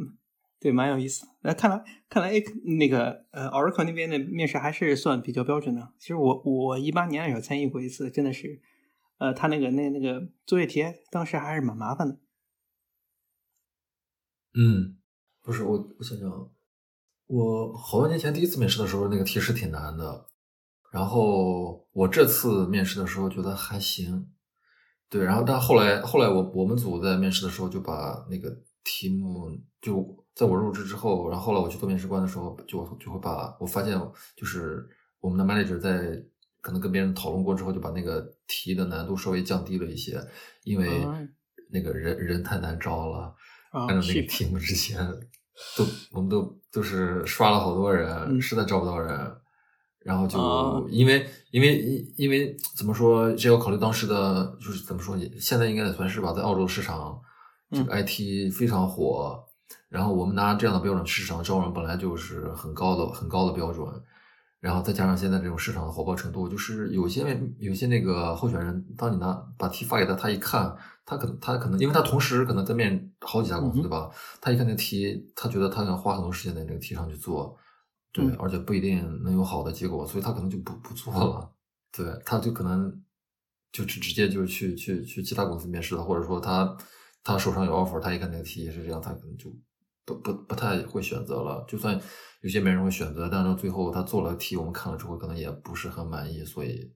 [0.60, 1.26] 对，蛮有意思。
[1.40, 2.32] 那看来，看来
[2.78, 5.92] 那个呃，Oracle 那边的面试还是算比较标准的。
[5.98, 8.62] 其实我我一八年的时候参与过一次，真的是，
[9.18, 12.20] 呃，他那个那那个作业题当时还是蛮麻烦的。
[14.54, 14.98] 嗯，
[15.42, 16.30] 不是我，我想想，
[17.26, 20.28] 我好多年前第一次面试的时候，那个题是挺难的。
[20.92, 24.30] 然后我这次面试的时候觉得还行。
[25.12, 28.50] 对，然后但后来后来我我们组在面试的时候就把那个
[28.82, 29.48] 题目
[29.80, 30.18] 就。
[30.34, 34.00] 在我入职之后，然后后来我去做面试官的时候，就就会把我发现，
[34.34, 34.82] 就是
[35.20, 36.18] 我们的 manager 在
[36.62, 40.18] 可能跟别人讨论过之后，就把那个题的难度稍微降低了一些，
[40.64, 41.06] 因为
[41.70, 43.34] 那个人人太难招了。
[43.72, 45.06] 按照那个题目之前，
[45.76, 49.36] 都我们都都是刷了好多人，实在招不到人，
[50.04, 57.20] 然后就因为因为因因为怎么说，这要考虑当时的，就是怎么说，现在应该也算是吧，在澳洲市场，
[57.70, 59.42] 这个 IT 非常火。
[59.88, 63.86] 然后我们拿这样的标准去市场招人，本来就是很高的、很高的标准。
[64.58, 67.24] 然后再加上现在这种市场的火爆程度，就是有些
[67.58, 70.72] 有些那个候选人，当你拿把题发给他，他一看，
[71.04, 74.08] 他可能他可能，因为他同时可能在面好几家公司，对吧？
[74.40, 77.56] 他一看那题，他觉得他想花很多时间在那个题上去做，
[78.12, 81.52] 对，而且不一定能有好的结果，所以他可能就不不做了。
[81.90, 83.02] 对，他就可能
[83.72, 86.76] 就直直接就去去去其他公司面试了，或者说他
[87.24, 89.50] 他手上有 offer，他一看那个题也是这样，他可能就。
[90.04, 91.96] 不不不太会选择了，就算
[92.40, 96.92] 有些没人会选择，但是最后他做了题，我们看了之后可能也不是很满意，所以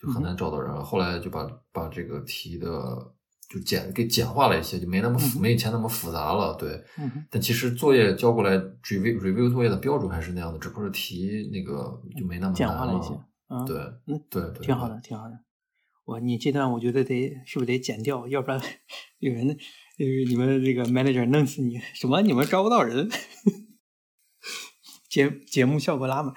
[0.00, 0.82] 就很难找到人。
[0.82, 3.12] 后来就把把这个题的
[3.52, 6.54] 就简给简化了一些，就没那么没以前那么复杂了。
[6.54, 6.80] 对，
[7.28, 13.12] 但其实作业交过来 review review 作业的标准还是那样的，只不过是题那个就没那么简化了一些。
[13.48, 15.38] 嗯，对，嗯，对对，挺好的，挺好的。
[16.04, 18.60] 我你这段我觉得得是不是得剪掉，要不然
[19.18, 19.58] 有人。
[19.98, 22.22] 就是你们这个 manager 弄死你什么？
[22.22, 23.10] 你们招不到人，
[25.10, 26.34] 节节目效果拉满。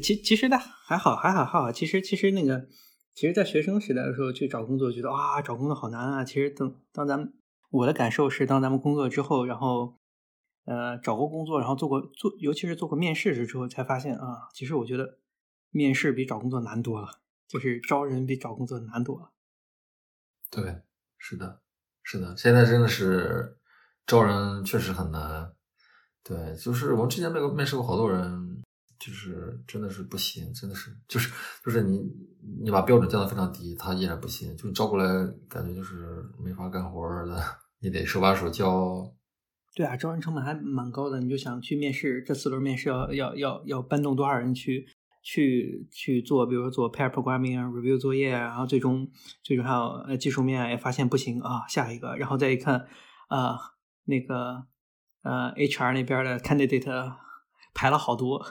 [0.00, 1.72] 其其实呢还好还好还好。
[1.72, 2.68] 其实其实那个，
[3.14, 6.24] 其实，在学生时代的时候去找工作，觉得啊找工作好难啊。
[6.24, 7.32] 其实等当咱们
[7.70, 9.96] 我的感受是，当咱们工作之后，然后
[10.64, 15.18] 呃找过工作，然后做过做，尤其是做过面试之后，才发现啊，其实我觉得
[15.70, 19.30] 面试比找工作难多了，就是招人比找工作难多了。
[20.50, 20.82] 对，
[21.18, 21.60] 是的。
[22.04, 23.56] 是的，现在真的是
[24.08, 25.52] 招人确实很难。
[26.24, 28.60] 对，就是我之前面面试过好多人，
[28.98, 31.32] 就是真的是不行，真的是就是
[31.64, 32.00] 就是你
[32.62, 35.04] 你把标准降得非常低，他依然不行，就招过来
[35.48, 37.42] 感觉就是没法干活的，
[37.80, 39.12] 你得手把手教。
[39.74, 44.86] 对啊，招人成本还蛮高的，你就想去面试，这四轮面试要要要要搬动多少人去？
[45.24, 49.08] 去去做，比如说做 pair programming 啊，review 作业，然后最终
[49.40, 52.88] 最终还有呃技术面也发现不行啊，下一个，然后再一看
[53.28, 53.56] 啊
[54.06, 54.66] 那个
[55.22, 57.12] 呃 HR 那边的 candidate
[57.72, 58.44] 排了好多，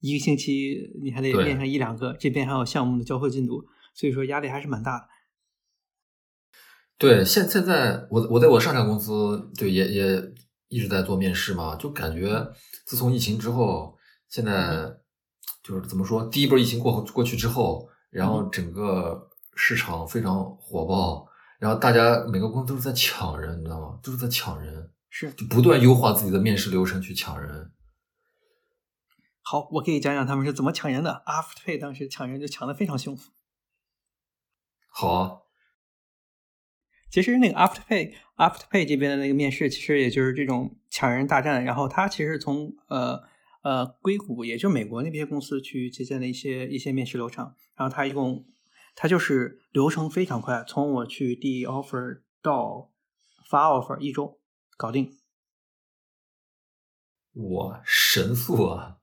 [0.00, 5.08] 一个星期你还得练上一两个，这边还有项目的交货进度，所以说压力还是蛮大的。
[6.96, 10.32] 对，现现在我我在我上家公司，对也也
[10.68, 12.46] 一直在做面试嘛，就感觉
[12.84, 13.96] 自从疫情之后，
[14.28, 14.96] 现在。
[15.60, 23.98] 就是怎么说，第一波疫情过后过去之后，然后整个市场非常火爆，然后大家每个公司都是在抢人，你知道吗？
[24.02, 27.70] 都是在抢人，是就不断优化自己的面试流程去抢人。
[29.50, 31.22] 好，我可以讲讲他们是怎么抢人的。
[31.24, 33.18] Afterpay 当时抢人就抢的非常凶。
[34.88, 35.40] 好啊，
[37.10, 41.64] 其实那个 Afterpay Afterpay 这边的那个面试，其实也就是这种抢人大战。
[41.64, 43.26] 然后他其实从呃。
[43.62, 48.46] 呃，硅谷也就美国那边公司去借鉴的一些一些面试流程，然后他一共，
[48.94, 52.92] 他就是流程非常快，从我去递 offer 到
[53.50, 54.40] 发 offer 一周
[54.76, 55.18] 搞定。
[57.32, 58.97] 哇，神速啊！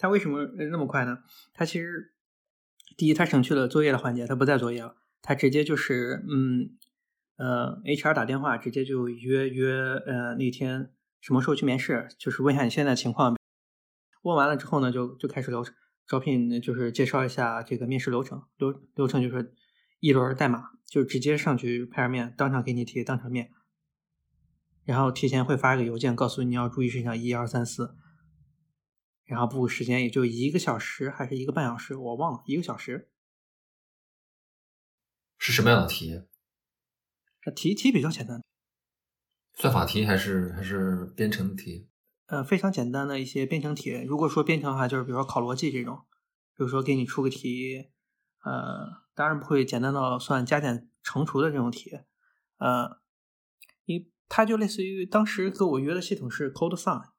[0.00, 1.18] 他为什么那么快呢？
[1.52, 2.14] 他其实
[2.96, 6.70] 第一，他省去了作业的环节，他不再作业了，他直接就是嗯
[7.36, 9.72] 呃，HR 打电话直接就约约
[10.06, 10.90] 呃那天。
[11.20, 12.08] 什么时候去面试？
[12.18, 13.36] 就是问一下你现在情况。
[14.22, 15.62] 问完了之后呢，就就开始流
[16.06, 18.42] 招聘，就是介绍一下这个面试流程。
[18.56, 19.52] 流流程就是
[19.98, 23.50] 一轮代码，就直接上去拍面，当场给你提，当场面。
[24.86, 27.94] 然后提前会发一个邮件告诉你要注意事项一二三四。
[29.30, 33.08] 然后布时间也就一个小时还是一个半小时，我忘了，一个小时。
[35.38, 36.20] 是什么样的题？
[37.54, 38.42] 题题比较简单，
[39.54, 41.88] 算法题还是还是编程题？
[42.26, 43.92] 呃，非常简单的一些编程题。
[44.04, 46.04] 如果说编程的话，就是比如说考逻辑这种，
[46.56, 47.90] 比如说给你出个题，
[48.42, 52.00] 呃，当然不会简单到算加减乘除的这种题，
[52.58, 53.00] 呃，
[53.84, 57.09] 你它就类似于当时跟我约的系统是 CodeSun。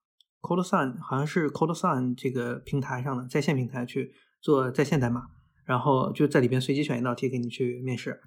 [0.41, 5.27] CodeSun 好像是 CodeSun 这个平台上的在线平台去做在线代码，
[5.63, 8.21] 然后就在里边随机选一道题给你去面试。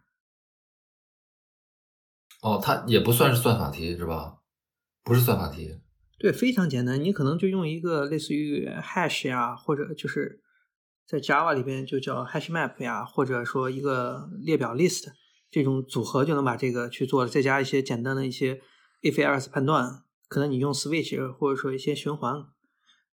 [2.41, 4.39] 哦，它也不算是算法题是吧？
[5.03, 5.81] 不是算法题。
[6.19, 10.41] 对，非常简单，你可能就用一个类似于 hash 呀，或者就是
[11.07, 15.09] 在 Java 里边就叫 hash map 呀，或者说一个列表 list
[15.51, 18.63] 这种组合就能把这个去做了，再加一些简单的一些
[19.03, 20.04] if else 判断。
[20.35, 22.45] 可能你用 switch 或者说一些循环，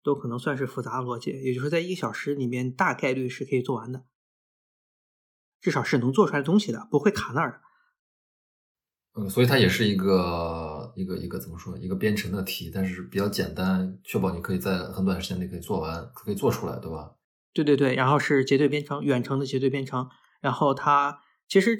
[0.02, 4.06] 都可能算是复杂逻辑，也就是在一个小时里面大概率是可以做完的，
[5.60, 7.60] 至少是能做出来东西的，不会卡那儿的。
[9.20, 17.16] 嗯，所以它也是一个一个一个怎么说，一个编程的题，但是比较简单，确保你可以在很短时间内可以做完，可以做出来，对吧？
[17.52, 20.08] 对对对，然后是结对编程，远程的结对编程，
[20.40, 21.76] 然后它其实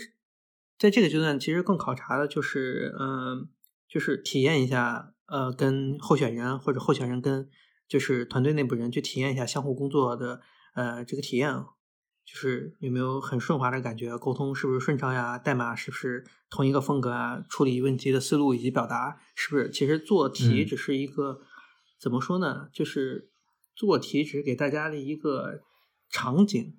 [0.79, 3.49] 在这个阶段其实更考察的就是，嗯，
[3.89, 5.15] 就是体验一下。
[5.31, 7.49] 呃，跟候选人或者候选人跟
[7.89, 10.41] 就是团队内部人去体验一下相互工作的
[10.75, 11.55] 呃这个体验，
[12.25, 15.39] 就是有没有很顺滑的感觉，沟通是不是顺畅呀？
[15.39, 17.45] 代码是不是同一个风格啊？
[17.49, 19.71] 处理问题的思路以及表达是不是？
[19.71, 21.41] 其实做题只是一个
[22.01, 22.69] 怎么说呢？
[22.73, 23.31] 就是
[23.77, 25.61] 做题只是给大家的一个
[26.11, 26.77] 场景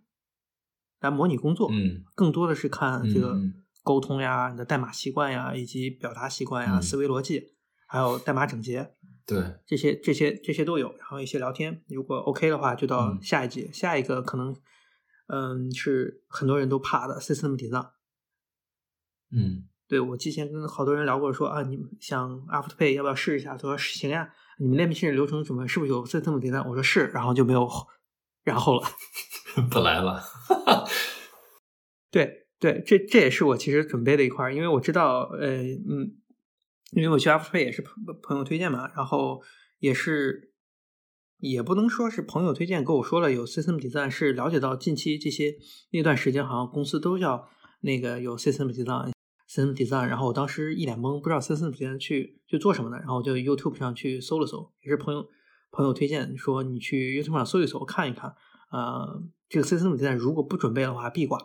[1.00, 3.40] 来模拟工作，嗯，更多的是看这个
[3.82, 7.54] 沟通呀、你的代码习惯呀，以及表达习惯呀、思维逻辑。
[7.92, 8.94] 还有代码整洁，
[9.28, 14.56] 对这些这些这些都有，然后一些聊天，如果 OK 的话，就到下一节，下一个可能，
[15.28, 17.90] 嗯，是很多人都怕的 System Design。
[19.30, 23.58] 嗯，对我之前跟好多人聊过，说啊，你们想 Afterpay 要不要试一下？
[23.58, 26.66] 他说行呀，你们练信流程什么是不是有 System Design？
[26.70, 27.68] 我说是，然后就没有
[28.46, 28.88] 然后了，
[29.70, 30.24] 不来了。
[32.10, 36.21] 对对，这这也是我其实准备的一块，因为我知道，呃，嗯。
[36.92, 39.42] 因为我去 Afterpay 也是朋朋友推荐嘛，然后
[39.80, 40.54] 也是
[41.38, 45.56] 也不能说是朋友推荐，跟我说了有 System Design，是了解到近期这些
[45.92, 47.50] 那段时间好像公司都要
[47.80, 55.26] 那个有 System Design，System Design，然后我当时一脸懵，不知道 System Design 去去做什么的，然后就 YouTube 上去搜了搜，也是朋友
[55.72, 58.36] 朋友推荐说你去 YouTube 上搜一搜看一看，
[58.72, 61.40] 呃，这个 System Design 如果不准备的话必挂，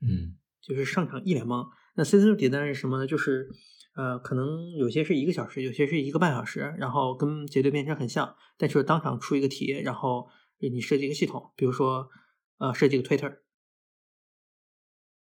[0.00, 1.68] 嗯，就是上场一脸懵。
[1.94, 3.06] 那 System Design 是什么呢？
[3.06, 3.48] 就是
[3.94, 10.28] 呃，可能有些是一个小时，有些是一个半小时，然后跟结对编程很像，但是当场出一个题，然后
[10.58, 12.08] 你设计一个系统，比如说
[12.58, 13.38] 呃，设计个 Twitter，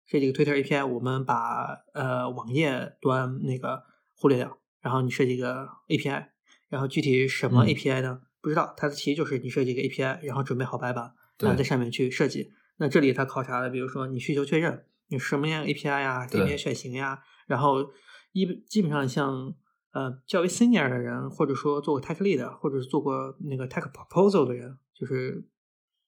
[0.07, 3.83] 设计个 Twitter API，我们把呃网页端那个
[4.15, 6.29] 忽略掉，然后你设计个 API，
[6.69, 8.23] 然后具体什么 API 呢？
[8.41, 12.53] 不知道，它的题就是你设计一个 API，然后准备好白板，然后在上面去设计。
[12.79, 17.91] 那这里它考察的，比如说你需求确认，你什么样 API 呀，这边选型呀，然后。
[18.33, 19.55] 一基本上像
[19.93, 25.49] 呃较为 senior 的人，或者说做过 tech lead，或者是做过那个 tech proposal 的人，就是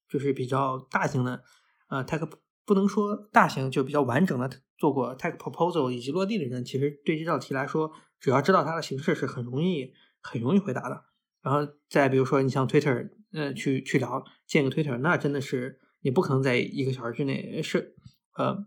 [0.07, 1.43] 就是比较大型的
[1.89, 2.31] 呃 tech
[2.67, 11.05] 不能说大型，就比较完整的做过 tech proposal 以及落地的人，其实对这道题来说，只要知道它的形式是很容易很容易回答的。
[11.41, 17.97] 然后再比如说你像 Twitter，呃去去聊建个 Twitter，那真的是你不可能在一个小时之内是
[18.35, 18.67] 呃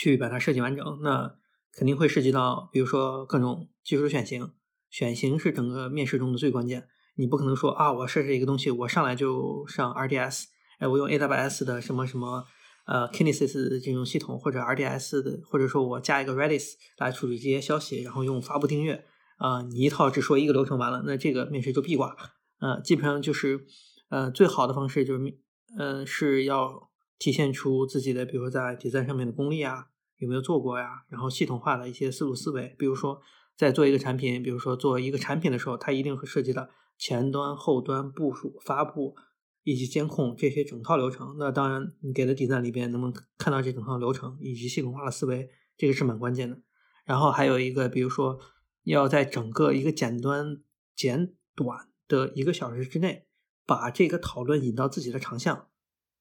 [0.00, 1.36] 去把它设计完整，那。
[1.72, 4.50] 肯定会涉及到，比如说各种技术选型，
[4.90, 6.88] 选型是整个面试中的最关键。
[7.14, 10.46] 你不可能说啊，我设置一个东西，我上来就上 RDS，
[10.80, 12.44] 哎，我用 AWS 的什么什么
[12.86, 19.04] 呃 Kinesis 这种系统，或者 RDS 的，或者说我加一个 Redis 来处理这些消息，然后用发布订阅
[19.38, 22.16] 啊，你一套只说一个流程完了，那这个面试就必挂。
[22.58, 23.64] 呃，基本上就是
[24.08, 25.38] 呃最好的方式就是
[25.78, 26.89] 呃是要
[27.20, 29.86] 体现出自己的，比如在底赞上面的功力啊。
[30.22, 31.06] 有没有做过呀？
[31.08, 33.22] 然后系统化的一些思路思维，比如说
[33.56, 36.68] 在做一个产品，比如说做一个产品的时候，它一定会涉及到
[36.98, 39.16] 前端、后端部署、发布
[39.62, 41.36] 以及监控这些整套流程。
[41.38, 45.48] 那当然，你给的底赞里边能不能看到这整套流程以及系统化的思维，
[45.78, 46.60] 这个是蛮关键的。
[47.06, 48.38] 然后还有一个，比如说
[48.82, 50.58] 要在整个一个简单
[50.94, 53.26] 简短的一个小时之内，
[53.64, 55.69] 把这个讨论引到自己的长项。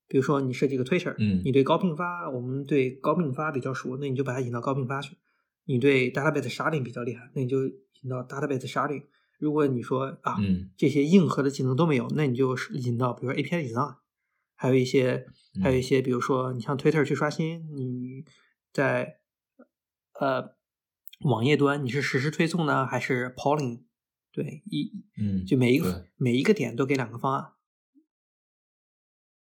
[0.10, 5.16] 比如说你设计个 Twitter，嗯你对高并发，我们对高并发比较熟，那你就把它引到高并发去。
[5.66, 9.04] 你对 database sharding 比较厉害，那你就引到 database sharding。
[9.38, 13.96] 如果你说啊，嗯这些硬核的技能都没有，那你就是引到比如说 API design，
[14.56, 15.26] 还有一些
[15.62, 18.26] 还有一些，比如说你像 Twitter 去刷新，你
[18.74, 19.20] 在
[20.20, 20.56] 呃
[21.22, 23.84] 网页端你是实时推送呢，还是 polling？
[24.32, 24.92] 对，一
[25.22, 27.52] 嗯，就每一个对每一个点都给两个方案，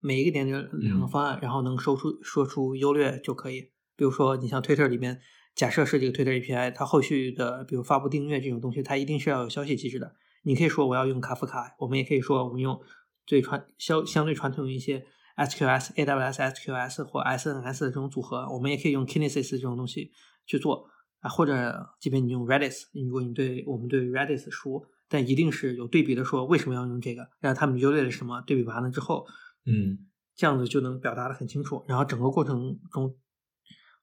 [0.05, 3.71] 每一个点就两个嗯方案，然后能说出说出优劣就可以。
[3.95, 5.19] 比如说，你像 Twitter 里面，
[5.55, 10.15] 假设是这个 Twitter API，它后续的比如发布订阅这种东西，它一定是要有消息机制的。
[10.43, 12.79] 你可以说我要用卡夫卡，我们也可以说我们用
[13.25, 15.03] 最传相相对传统一些
[15.37, 20.11] SQS、AWS SQS 或 SNS 的这种组合，我们也可以用 Kinesis 这种东西
[20.45, 20.87] 去做
[21.21, 29.25] 啊，或者即便你用 Redis，如果你对我们对 Redis 熟，但一定是有对比的说为什么要用这个，然后他们优劣是什么，对比完了之后，
[29.65, 29.97] 嗯
[30.35, 33.15] 这样子就能表达的很清楚，然后整个过程中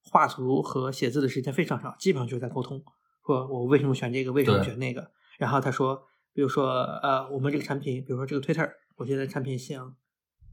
[0.04, 2.82] 画图和写字的时间非常少，基本上就是在沟通，
[3.26, 5.10] 说我为什么选这个，为什么选那个。
[5.38, 6.02] 然后他说，
[6.32, 6.70] 比如说
[7.02, 9.94] 呃，我们这个产品，比如说这个 Twitter，我觉得产品想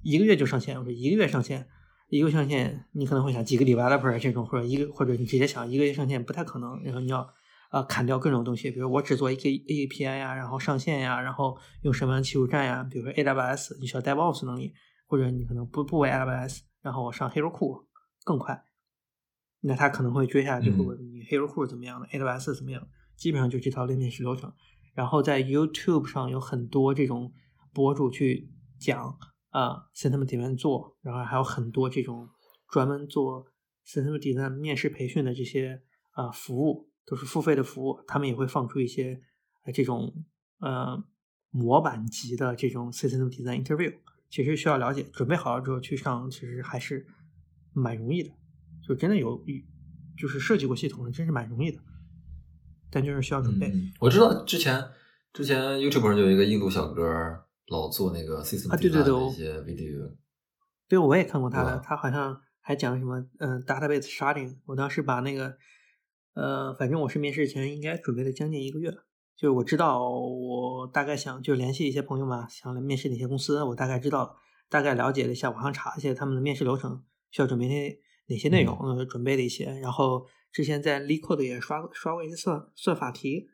[0.01, 1.67] 一个月就上线，我说一个月上线，
[2.09, 7.27] 一个月上线，你可能会想几个 developer 这种，或者一个或者你直接想一个月上线不太可能，然后你要
[7.71, 14.73] 呃砍掉各种东西，比如我只做一个 API 呀，然后上线呀，然后用什么样的技术站呀，比如说 AWS，你需要 DevOps 能力。
[15.09, 17.87] 或者你可能不不为 AWS，然后我上 Hero 库
[18.23, 18.63] 更快，
[19.61, 24.53] 那他可能会追下来就会问你 Hero 库怎么样的、a w s 怎么样，基本上就这套面试流程。
[24.93, 27.33] 然后在 YouTube 上有很多这种
[27.73, 29.17] 博主去讲
[29.49, 32.29] 啊 System Design 做，然后还有很多这种
[32.69, 33.47] 专门做
[33.87, 35.81] System Design 面试培训的这些
[36.11, 39.19] 啊服务，都是付费的服务，他们也会放出一些
[39.65, 40.13] 呃这种
[40.59, 41.03] 呃
[41.49, 43.95] 模板级的这种 System Design Interview。
[44.29, 47.05] 其实需要了解，准备好了之后去上，其实还是
[47.73, 48.31] 蛮容易的。
[48.87, 49.43] 就真的有，
[50.17, 51.79] 就是设计过系统的，真是蛮容易的。
[52.91, 53.67] 但就是需要准备。
[53.67, 54.83] 嗯、我知道之前
[55.31, 57.03] 之前 YouTube 上就有一个印度小哥
[57.67, 60.15] 老做那个 system 啊，对对对，的一些 video。
[60.87, 64.57] 对，我也看过他的，他好像还讲什么嗯、呃、database sharding。
[64.65, 65.55] 我当时把那个
[66.33, 68.91] 呃，反正我是面试前应该准备了将近一个月。
[69.39, 74.35] 就是我知道，我大概想就联系一些朋友嘛，想来面试哪些公司，我大概知道，
[74.67, 79.67] 大概了解了一下，网上查一下他们的面试流程，需要准备哪哪些内容，呃，准备了一些。
[79.79, 83.47] 然后之前在 LeetCode 也刷刷过一些算算法题，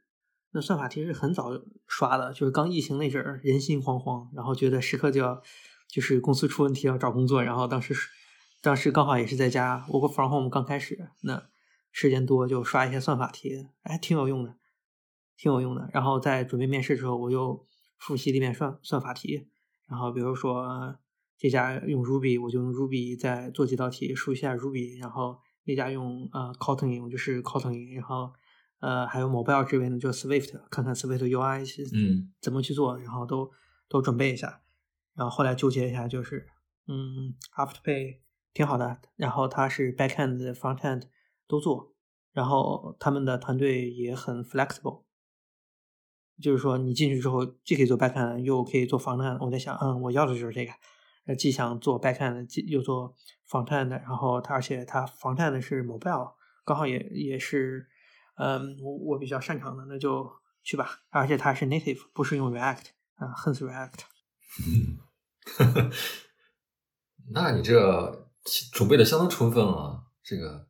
[0.54, 1.52] 那算法题是很早
[1.86, 5.40] 刷的，就是刚疫情那阵儿，人心惶惶，然后觉得时刻就要
[5.88, 7.94] 就是公司出问题要找工作，然后当时
[8.60, 11.44] 当时刚好也是在家，work from home 刚开始，那
[11.92, 14.56] 时间多就刷一些算法题，哎，挺有用的。
[15.38, 15.90] 挺有用的。
[15.94, 17.66] 然后在准备面试的时候，我又
[17.98, 19.48] 复习了一遍算算法题。
[19.88, 20.98] 然后比如说
[21.38, 25.00] 这家用 Ruby，我就用 Ruby 再做几道题，熟悉一下 Ruby。
[25.00, 27.96] 然后那家用呃 Kotlin，我就是 Kotlin。
[27.96, 28.34] 然后
[28.80, 33.50] 呃还有 Mobile 这边的就 Swift，看看 Swift UI 是嗯怎么去做，然后都
[33.88, 34.62] 都准备一下。
[35.16, 36.46] 然后后来纠结一下，就是
[36.88, 38.20] 嗯 Afterpay
[38.54, 41.04] 挺好的，然后它是 Backend、Frontend
[41.48, 41.94] 都做，
[42.34, 45.05] 然后他们的团队也很 flexible。
[46.42, 49.38] 就是说，你进去之后既可以做 backend，又可以做 frontend。
[49.44, 50.72] 我在想，嗯，我要的就是这个，
[51.26, 53.16] 呃，既想做 backend，既又做
[53.50, 56.34] frontend，然后它而且它 frontend 是 mobile，
[56.66, 57.88] 刚好也也是，
[58.36, 60.30] 嗯，我我比较擅长的，那就
[60.64, 61.00] 去吧。
[61.10, 64.00] 而且它是 native，不是用 React 啊，恨死 React。
[64.68, 65.92] 嗯，
[67.32, 68.28] 那你这
[68.74, 70.68] 准备的相当充分了，这个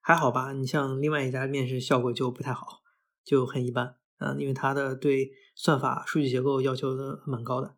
[0.00, 0.52] 还好吧？
[0.52, 2.82] 你像另外一家面试效果就不太好，
[3.24, 3.96] 就很一般。
[4.18, 7.76] 嗯，因为它的对算法、数据结构要求的蛮高的。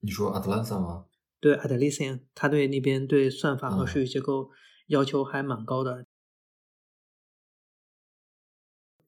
[0.00, 1.06] 你说 Atlassian 吗？
[1.40, 4.50] 对 Atlassian，它对那边对算法和数据结构
[4.88, 6.02] 要求还蛮高的。
[6.02, 6.06] 嗯、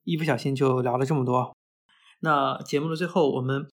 [0.03, 1.55] 一不小心就聊了这么多，
[2.19, 3.69] 那节目的最后，我们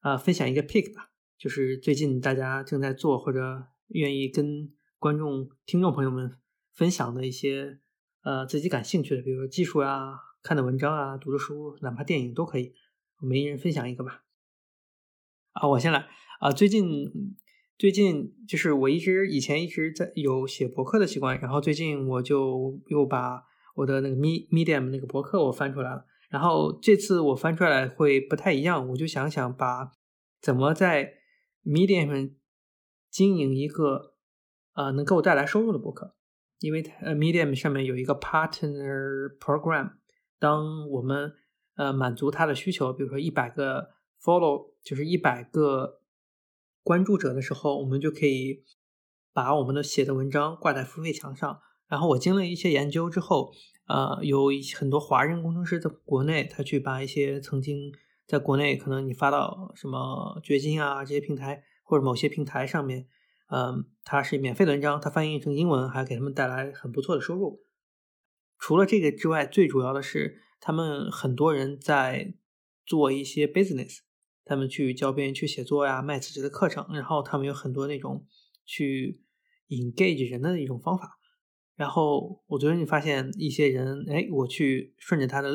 [0.00, 6.38] 啊、呃、分享一个 pick 吧，就是最近大家正在做或者愿意跟观众、听众朋友们
[6.72, 7.80] 分享的一些
[8.22, 10.31] 呃自己感兴趣的，比如说技术啊。
[10.42, 12.74] 看的文章啊，读的书，哪怕电影都可以。
[13.20, 14.24] 我们一人分享一个吧。
[15.52, 16.08] 啊，我先来
[16.40, 16.50] 啊。
[16.50, 17.12] 最近
[17.78, 23.44] 最近就是我一直以前一直在有写博客的习惯，然后最近我就又把
[23.76, 26.06] 我的那个 Me Medium 那个博客我翻出来了。
[26.28, 29.92] 然后这次我翻出来会不太一样，我就想想把
[30.40, 31.18] 怎么在
[31.64, 32.34] Medium
[33.08, 34.16] 经营一个
[34.72, 36.16] 啊、呃、能给我带来收入的博客，
[36.58, 40.01] 因为呃 Medium 上面有一个 Partner Program。
[40.42, 41.32] 当我们
[41.76, 43.90] 呃满足他的需求，比如说一百个
[44.20, 46.00] follow，就是一百个
[46.82, 48.64] 关注者的时候，我们就可以
[49.32, 51.60] 把我们的写的文章挂在付费墙上。
[51.86, 53.52] 然后我经了一些研究之后，
[53.86, 57.92] 呃，有很多华人工程师在国内，他去把一些曾经
[58.26, 63.06] 在国内可能你发到什么掘金啊这些平台或者某些平台上面，
[63.46, 67.60] 嗯，它是免费的文章，它翻译成英文还给他们带来很不错的收入。
[68.62, 72.32] 除了这个之外，最主要的是他们很多人在
[72.86, 73.98] 做一些 business，
[74.44, 78.24] 他们去教别人去写作呀，卖自己的课程，然后他们有很多那种
[78.64, 79.20] 去
[79.66, 81.18] engage 人的一种方法。
[81.74, 85.50] 然后我昨天就发现一些人，哎，我去顺着他的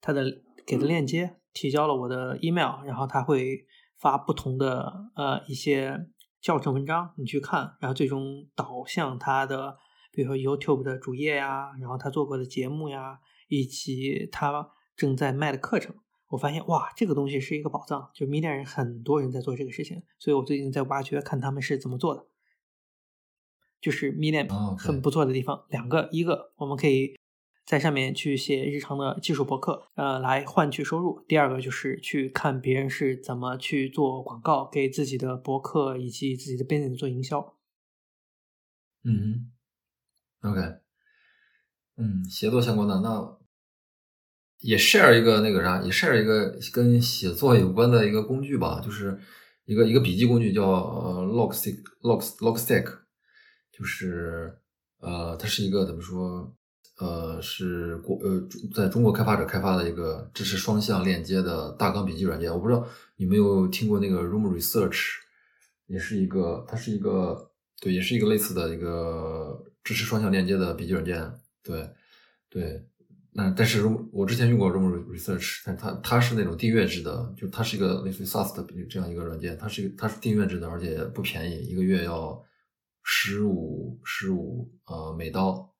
[0.00, 3.64] 他的给的链接提交了我的 email，然后他会
[3.96, 6.08] 发不同的呃一些
[6.40, 9.78] 教程文章，你去看，然后最终导向他的。
[10.12, 15.94] 比如说 YouTube 的主页呀，然后他做过的节目呀，以及他正在卖的课程，
[16.28, 22.26] 我发现哇，这个东西是一个宝藏，就 Media 人很多人在做这个事情，所以我最近在挖掘看他们是怎么做的，
[23.80, 24.46] 就是 Media
[24.76, 25.64] 很不错的地方。
[25.70, 27.16] 两个，一个我们可以
[27.64, 37.56] 在上面去写日常的技术博客，呃，来换取收入；第二个就是去看别人是怎么去做广告，给自己的博客以及自己的 business 做营销。
[39.04, 39.52] 嗯。
[40.42, 40.58] OK，
[41.98, 43.38] 嗯，写作相关的那
[44.60, 49.18] 也 share 一个那个啥，也 share 一个跟写作有关的一个工具吧，就是
[49.66, 52.86] 一个一个笔记工具叫呃 Logstack Log Logstack，
[53.70, 54.58] 就是
[55.00, 56.56] 呃它是一个怎么说
[56.98, 62.50] 呃是国呃在中国开发者开发的一个支持双向链接的大纲笔记软件。
[62.50, 62.86] 我不知道
[63.16, 65.16] 你没有听过那个 Room Research，
[65.86, 69.66] 也是一个它是一个对，也是一个类似的一个。
[69.82, 71.90] 支持双向链接的笔记软件，对，
[72.48, 72.86] 对，
[73.32, 82.40] 那但是如我之前用过 Room Research，但它它是那种订阅制的，就它是一个类似于 SaaS 的这样一个软件，它是它是订阅制的，而且不便宜，一个月要
[83.02, 85.72] 十五十五呃美刀，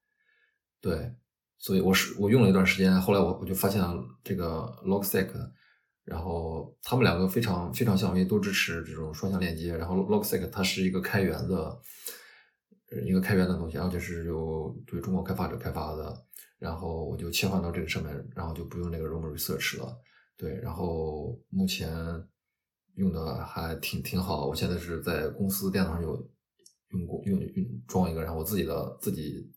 [0.81, 1.13] 对，
[1.59, 5.29] 所以我是我用了一段时间，后来我我就发现了这个 Logstack，
[6.05, 11.79] 然后他们两个非常非常像，因为都支持这种双向链接，然后 Logstack 它是一个开源的。
[13.07, 16.13] 一个开源的东西，而且是由对中国开发者开发的，
[16.59, 19.97] 然后我就切换到这个上面，然后就不用那个 Room Research 了。
[20.37, 21.89] 对，然后目前
[22.97, 24.49] 用的还挺挺好。
[24.49, 26.17] 我现在是在公司电脑上有
[26.89, 29.49] 用过用用装一个，然后我自己的自己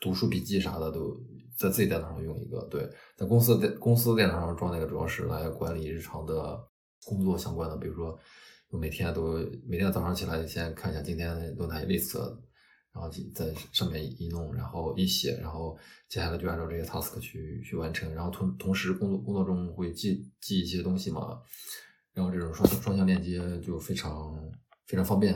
[0.00, 1.16] 读书笔记啥的都
[1.56, 2.60] 在自己电脑上用一个。
[2.70, 2.86] 对，
[3.16, 6.60] 在公司电公司电脑上装那个主要是来管理日常的
[7.06, 8.18] 工作相关的，比如说
[8.68, 12.18] 我每天都每天早上起来先看一下今天有哪些 list。
[12.94, 15.74] 然后在上面一弄，然后一写，然后
[16.10, 18.14] 接下来就按照这些 task 去去完成。
[18.14, 21.40] 然后同同时工作工作中会记记一些东西嘛，
[22.12, 24.36] 然后这种双双向链接就非常
[24.86, 25.34] 非常方便，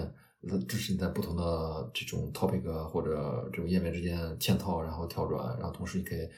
[0.68, 6.28] 支持你在不同的这种 topic 或者这种页面之间嵌套，然后跳转，然后同时你可以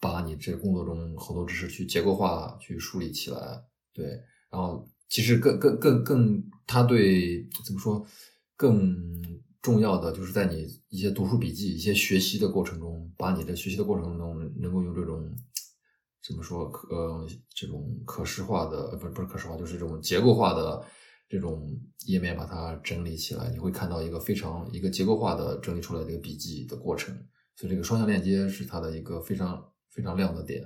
[0.00, 3.62] 把你这工作中很多知识去结构化去梳理起来。
[3.92, 4.06] 对，
[4.50, 8.02] 然后其实更更更更，它对怎么说
[8.56, 8.96] 更。
[9.66, 15.28] 重要的就是在你一些读书笔记、一些学习的过程中，把你的学习的过程中能够用这种
[16.24, 20.86] 怎么说可呃这种可视化的不是不是可视化，就是这种结构化的
[21.28, 21.68] 这种
[22.06, 27.12] 页面把它整理起来，你会看到一个非常一个结构化的整理出来的一个笔记的过程。
[27.56, 30.62] 所以这个双向链接是它的一个非常非常亮的点。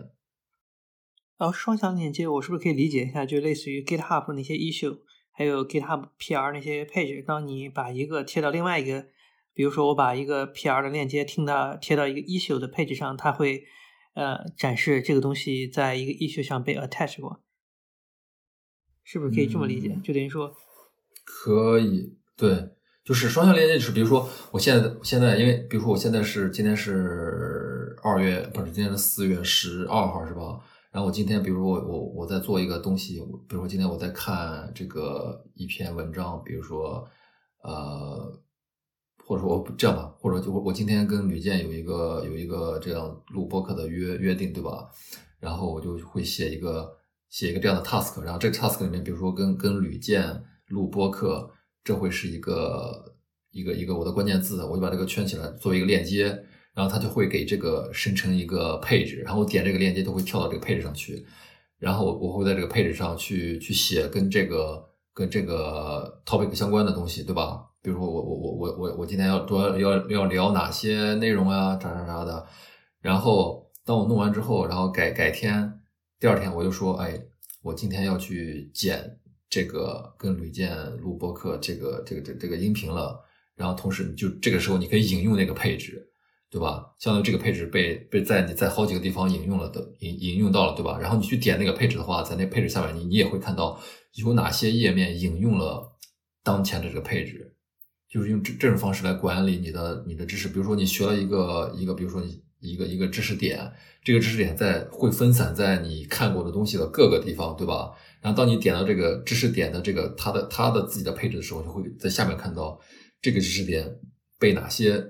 [1.38, 4.98] 然后双向链接，我是不是可以理解一下，就类似于 GitHub 那些 issue？
[5.32, 9.06] 还有 GitHub PR 那些配置，当你把一个贴到另外一个，
[9.54, 13.64] 比如说我把一个 PR 的链接听到贴到一个 issue 的配置上，它会
[14.14, 17.42] 呃展示这个东西在一个 issue 上被 attach 过，
[19.02, 19.98] 是不是可以这么理解？
[20.04, 20.54] 就等于说
[21.24, 22.70] 可以对，
[23.04, 30.60] 就是双向链接，就是比如说我现在现在因为比如说我现在是今天是二月不是今天是四月十二号是吧？
[30.92, 37.08] 然后我今天，比如说我我我在做一个东西，比如说今天我在看这个一篇文章，比如说
[37.62, 38.42] 呃，
[39.24, 44.90] 或者说我这样吧，或者就我我今天跟吕健有一个有一个这样录播客的约约定，对吧？
[45.38, 46.90] 然后我就会写一个
[47.28, 51.48] 写一个这样的 task，然后这个 task 里面，比如说跟跟吕健录播客，
[51.84, 53.14] 这会是一个
[53.52, 56.44] 一个一个我的关键字，我就把这个圈起来作为一个链接。
[56.74, 61.24] 然后它就会给这个生成一个配置，然后我点这个链接都会跳到这个配置上去，
[61.78, 67.66] 然后我我会在这个配置上去去写跟这个跟这个 topic 相关的东西，对吧？
[67.82, 72.46] 比如说我我我我我我今天要多要要聊哪些内容啊，啥啥啥的。
[73.00, 75.80] 然后当我弄完之后，然后改改天，
[76.18, 77.18] 第二天我就说，哎，
[77.62, 79.18] 我今天要去剪
[79.48, 83.18] 这个跟吕健录播客这个这个这这个音频了，
[83.56, 86.09] 然后同时你就这个时候你可以引用那个配置，
[86.50, 86.84] 对吧？
[86.98, 90.98] 相当于这个配置被被在你在好几个地方引用了的引引用到了，对吧？
[91.00, 93.80] 然后你去点那个配置的话，在那配置下面你你也会看到
[94.14, 95.96] 有哪些页面引用了
[96.42, 97.54] 当前的这个配置，
[98.10, 100.48] 就是用这这种方式来管理你的你的知识。
[100.48, 102.42] 比如说你学了一个一个，比如说你。
[102.62, 103.72] 一个一个知识点，
[104.04, 107.90] 这个知识点在会分散在你看过的东西的各个地方，对吧？
[108.20, 112.78] 然后当你点到这个知识点的这个它的它的自己的配置的时候，就会在下面看到
[113.22, 113.90] 这个知识点
[114.38, 115.02] 被哪些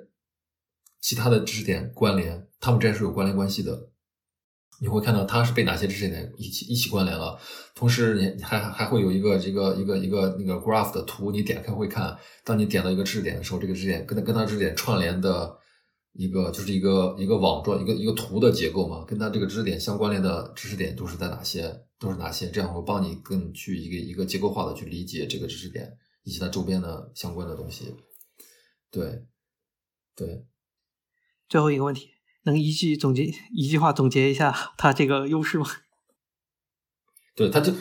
[1.00, 3.88] 其他的知识点关联，它们之间是有关联关系的。
[4.80, 7.38] 你会看到它是被哪些知识点一起一起关联了。
[7.74, 15.58] 同时，你还还会有一个这个一个一个那个 graph 的图，你点开会看，当你点到一个知识点的时候，这个知识点跟它跟它知识点串联的。
[16.12, 21.72] 一个就是一个一个网状一个一个图的结构嘛，跟它这个知识点相关联的知识点都是在哪些？
[22.00, 22.50] 都是哪些？
[22.50, 25.88] 这样会帮你更去一个一个结构化的去理解这个知识点
[26.24, 27.94] 以及它周边的相关的东西。
[28.90, 29.22] 对，
[30.16, 30.44] 对。
[31.50, 32.08] 最后一个问题，
[32.44, 35.66] 能一句总结一句话总结一下它这个优势吗？
[37.36, 37.72] 对，它就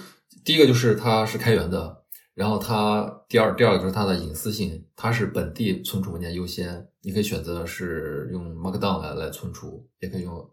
[0.44, 1.98] 第一个就是它是开源的。
[2.34, 10.50] 然后它第二第二个就是它的隐私性，它是本地存储文件优先，你可以选择是用 Markdown 来来存储，也可以用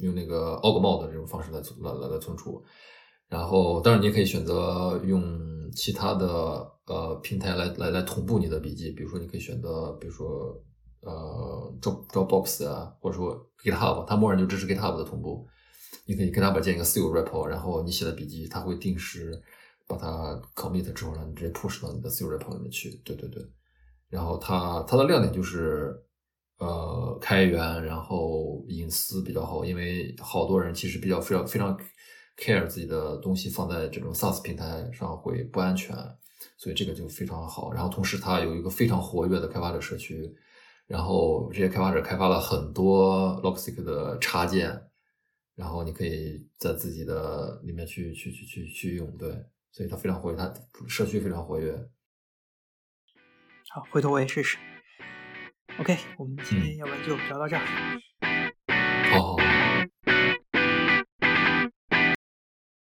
[0.00, 2.64] 用那个 Ogmod 这种方式来存来来来存储。
[3.28, 6.26] 然后当然你也可以选择用其他的
[6.86, 10.58] 呃平台来来来同步你的笔记，比如说你可以选择比如说
[11.00, 15.46] 呃 Drop Dropbox 啊，或者说 GitHub，它默认就支持 GitHub 的同步。
[16.06, 19.42] 你可以 GitHub 建一个私有 repo，然后你写的笔记它会定时。
[19.88, 22.90] 把它 commit 之后，让你直接 push 到你的 C repo 里面去。
[23.04, 23.40] 对对对，
[24.08, 25.96] 然后它它的亮点就是
[26.58, 31.78] 呃开源，然后隐私比较好，因为好多人其实比较非常非常
[32.36, 35.96] care 自己的东西放在这种 SaaS 平台上会不安全，
[36.58, 37.72] 所以这个就非常好。
[37.72, 40.34] 然后同时它有一个非常活跃的开发者社区，
[40.86, 44.90] 然后这些开发者开发了很多 Logseq 的插件，
[45.54, 49.46] 然后你可以在自己的里面去去去去去用，对。
[49.72, 50.54] 所以它非常活跃，它
[50.88, 51.70] 社区非常活跃。
[53.68, 54.56] 好，回头我也试试。
[55.78, 57.62] OK，我们今天要不然就聊到这儿。